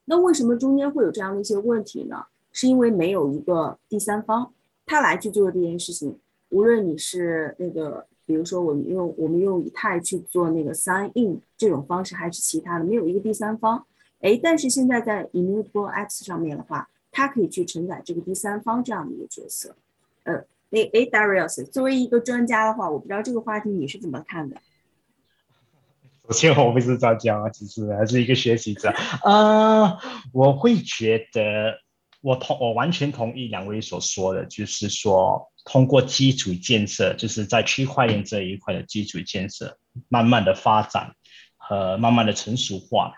[0.07, 2.25] 那为什么中间会有这样的一些问题呢？
[2.51, 4.51] 是因为没有一个第三方
[4.87, 8.07] 他来去做这件事情，无论你是那个。
[8.27, 13.87] 比如说，我们用我们用以太去做那个 sign in 这种方式，还是其他的，没有一个第三方。
[14.21, 19.77] 哎，但是现在在 immutable X 上面的话，它可以去承载这个第三方这样的一个角色。
[20.25, 24.57] 呃，那哎，Darius 作为一个专家的话，我不知道这个话题你是怎么看的？
[26.27, 28.93] 首先，我不是专家，其实还是一个学习者。
[29.23, 29.97] 呃，
[30.33, 31.79] 我会觉得，
[32.23, 35.49] 我同我完全同意两位所说的，就是说。
[35.69, 39.77] 通过基础建设，就是在区块链这一块的基础建设，
[40.09, 41.17] 慢慢的发展
[41.57, 43.13] 和慢慢的成熟化，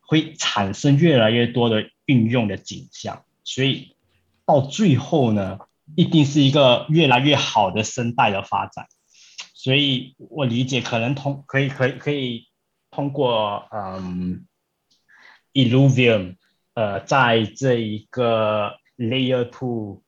[0.00, 3.26] 会产生越来越多的运用的景象。
[3.44, 3.94] 所以
[4.46, 5.58] 到最后呢，
[5.94, 8.86] 一定是一个越来越好的生态的发展。
[9.52, 12.48] 所以我理解，可能通可以可以可以
[12.90, 14.46] 通过嗯
[15.52, 16.36] ，Illuvium，
[16.72, 20.02] 呃，在这一个 Layer Two。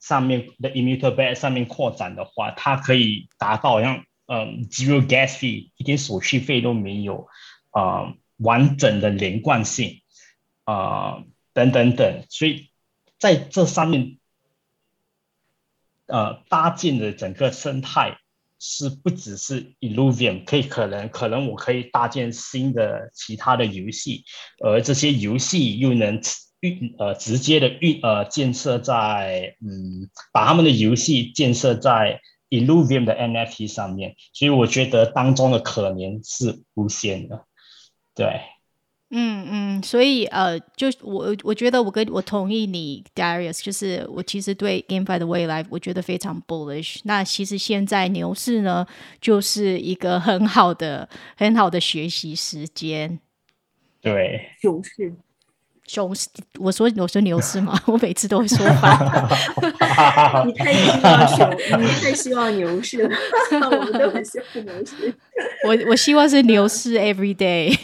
[0.00, 7.26] 上面的 immutable 上面扩展的话，它可以达到像嗯 zero gas fee，一点手续费都没有，
[7.70, 10.02] 啊完整的连贯性，
[10.64, 12.70] 啊等等等，所以
[13.18, 14.18] 在这上面，
[16.06, 18.18] 呃搭建的整个生态
[18.58, 24.24] 是不只是 Illuvium，可以可能可能我可以搭建新的其他的游戏，
[24.64, 26.20] 而这些游戏又能。
[26.60, 37.44] 运呃直接的运呃建设在嗯把他们的游戏建设在 Illuvium 的 NFT 上面，所以我觉得当中的可能是无限的，
[38.14, 38.40] 对，
[39.10, 47.00] 嗯嗯，所以呃就我我觉得我跟我同意你 Darius，就是我其实对 GameFi 的未来我觉得非常 bullish。
[47.04, 48.86] 那其实现在牛市呢
[49.20, 53.20] 就是一个很好的很好的学习时间，
[54.00, 55.14] 对，熊市。
[55.88, 56.28] 熊市，
[56.60, 58.94] 我说我说牛市吗， 我每次都会说反。
[60.46, 63.16] 你太希望熊，你 太希望牛市了，
[63.50, 65.14] 我们都很希望牛市。
[65.64, 67.76] 我我希望是牛市 every day。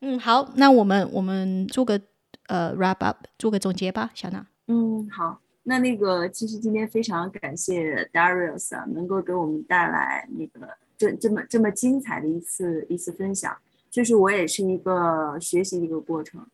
[0.00, 2.00] 嗯，好，那我们我们做个
[2.46, 4.46] 呃 wrap up，做个总结吧，小娜。
[4.68, 13.56] 嗯，好，那那个其实今天非常感谢 Darius 啊，能够给我们带来那个这这么这么精彩的一次一次分享。
[13.92, 16.46] 就是我也是一个学习的一个过程，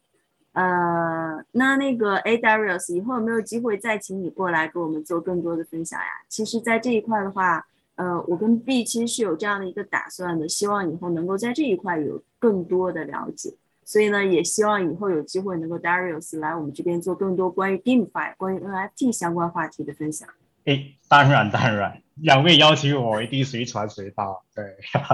[0.54, 6.06] 呃，那那个 A Darius 以后有没有机会再请你过来给我们做更多的分享呀？
[6.28, 13.54] 其实，在这一块的话，呃，我跟 B 其实是有这样的一个打算的，希望以后能够在这一块有更多的了解，
[13.84, 20.28] 所以呢，也希望以后有机会能够 Darius 来我们这边做更多关于 GameFi、关于 NFT 相关话题的分享。
[20.64, 22.02] 哎，当然当然。
[22.22, 24.42] 两位邀请我，一定随传随到。
[24.54, 24.64] 对，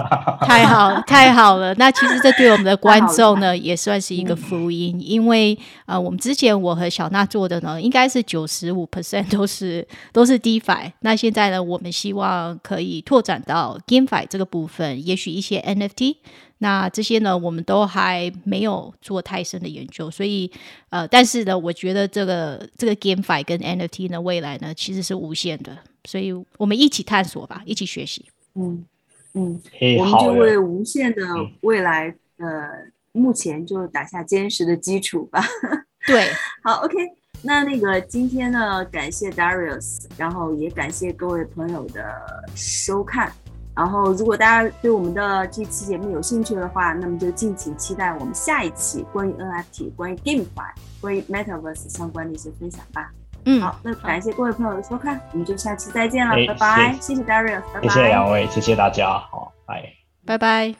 [0.41, 1.73] 太好太好了。
[1.75, 10.91] 那其实这对我们的观众呢，也算是一个福音，因为呃，我们之前我和小娜做的呢，应该是九十五 percent 都是都是 DeFi。
[11.01, 16.15] 那现在呢，我们希望可以拓展到 GameFi 这个部分，也许一些 NFT。
[16.59, 20.49] 那这些呢，我们都还没有做太深的研究，所以
[20.89, 25.77] 呃，但是呢，我觉得这个这个 GameFi 跟 NFT 呢，未来呢，其实是无限的。
[26.05, 28.25] 所以我们一起探索吧，一起学习。
[28.53, 28.85] 嗯
[29.33, 29.61] 嗯，
[29.99, 31.21] 我们就为无限的
[31.61, 32.69] 未来呃，
[33.11, 35.43] 目前就打下坚实的基础吧。
[36.07, 36.29] 对，
[36.63, 36.95] 好，OK。
[37.41, 42.03] 那那个今天呢，感谢 Darius，然后也感谢各位朋友的
[42.55, 43.31] 收看。
[43.75, 53.11] 然后，如果大家对我们的这期节目有兴趣的话，那么就敬请期待我们下一期关于 NFT、关于 GameFi、关于 Metaverse 相关的一些分享吧。
[53.45, 56.93] 嗯，好，那感谢各位朋友的收看，我们就下期再见了，哎拜拜。
[56.99, 57.81] 谢谢谢 Darius，拜拜。
[57.81, 59.93] 谢谢两位，谢谢大家，好，拜。
[60.25, 60.75] 拜拜。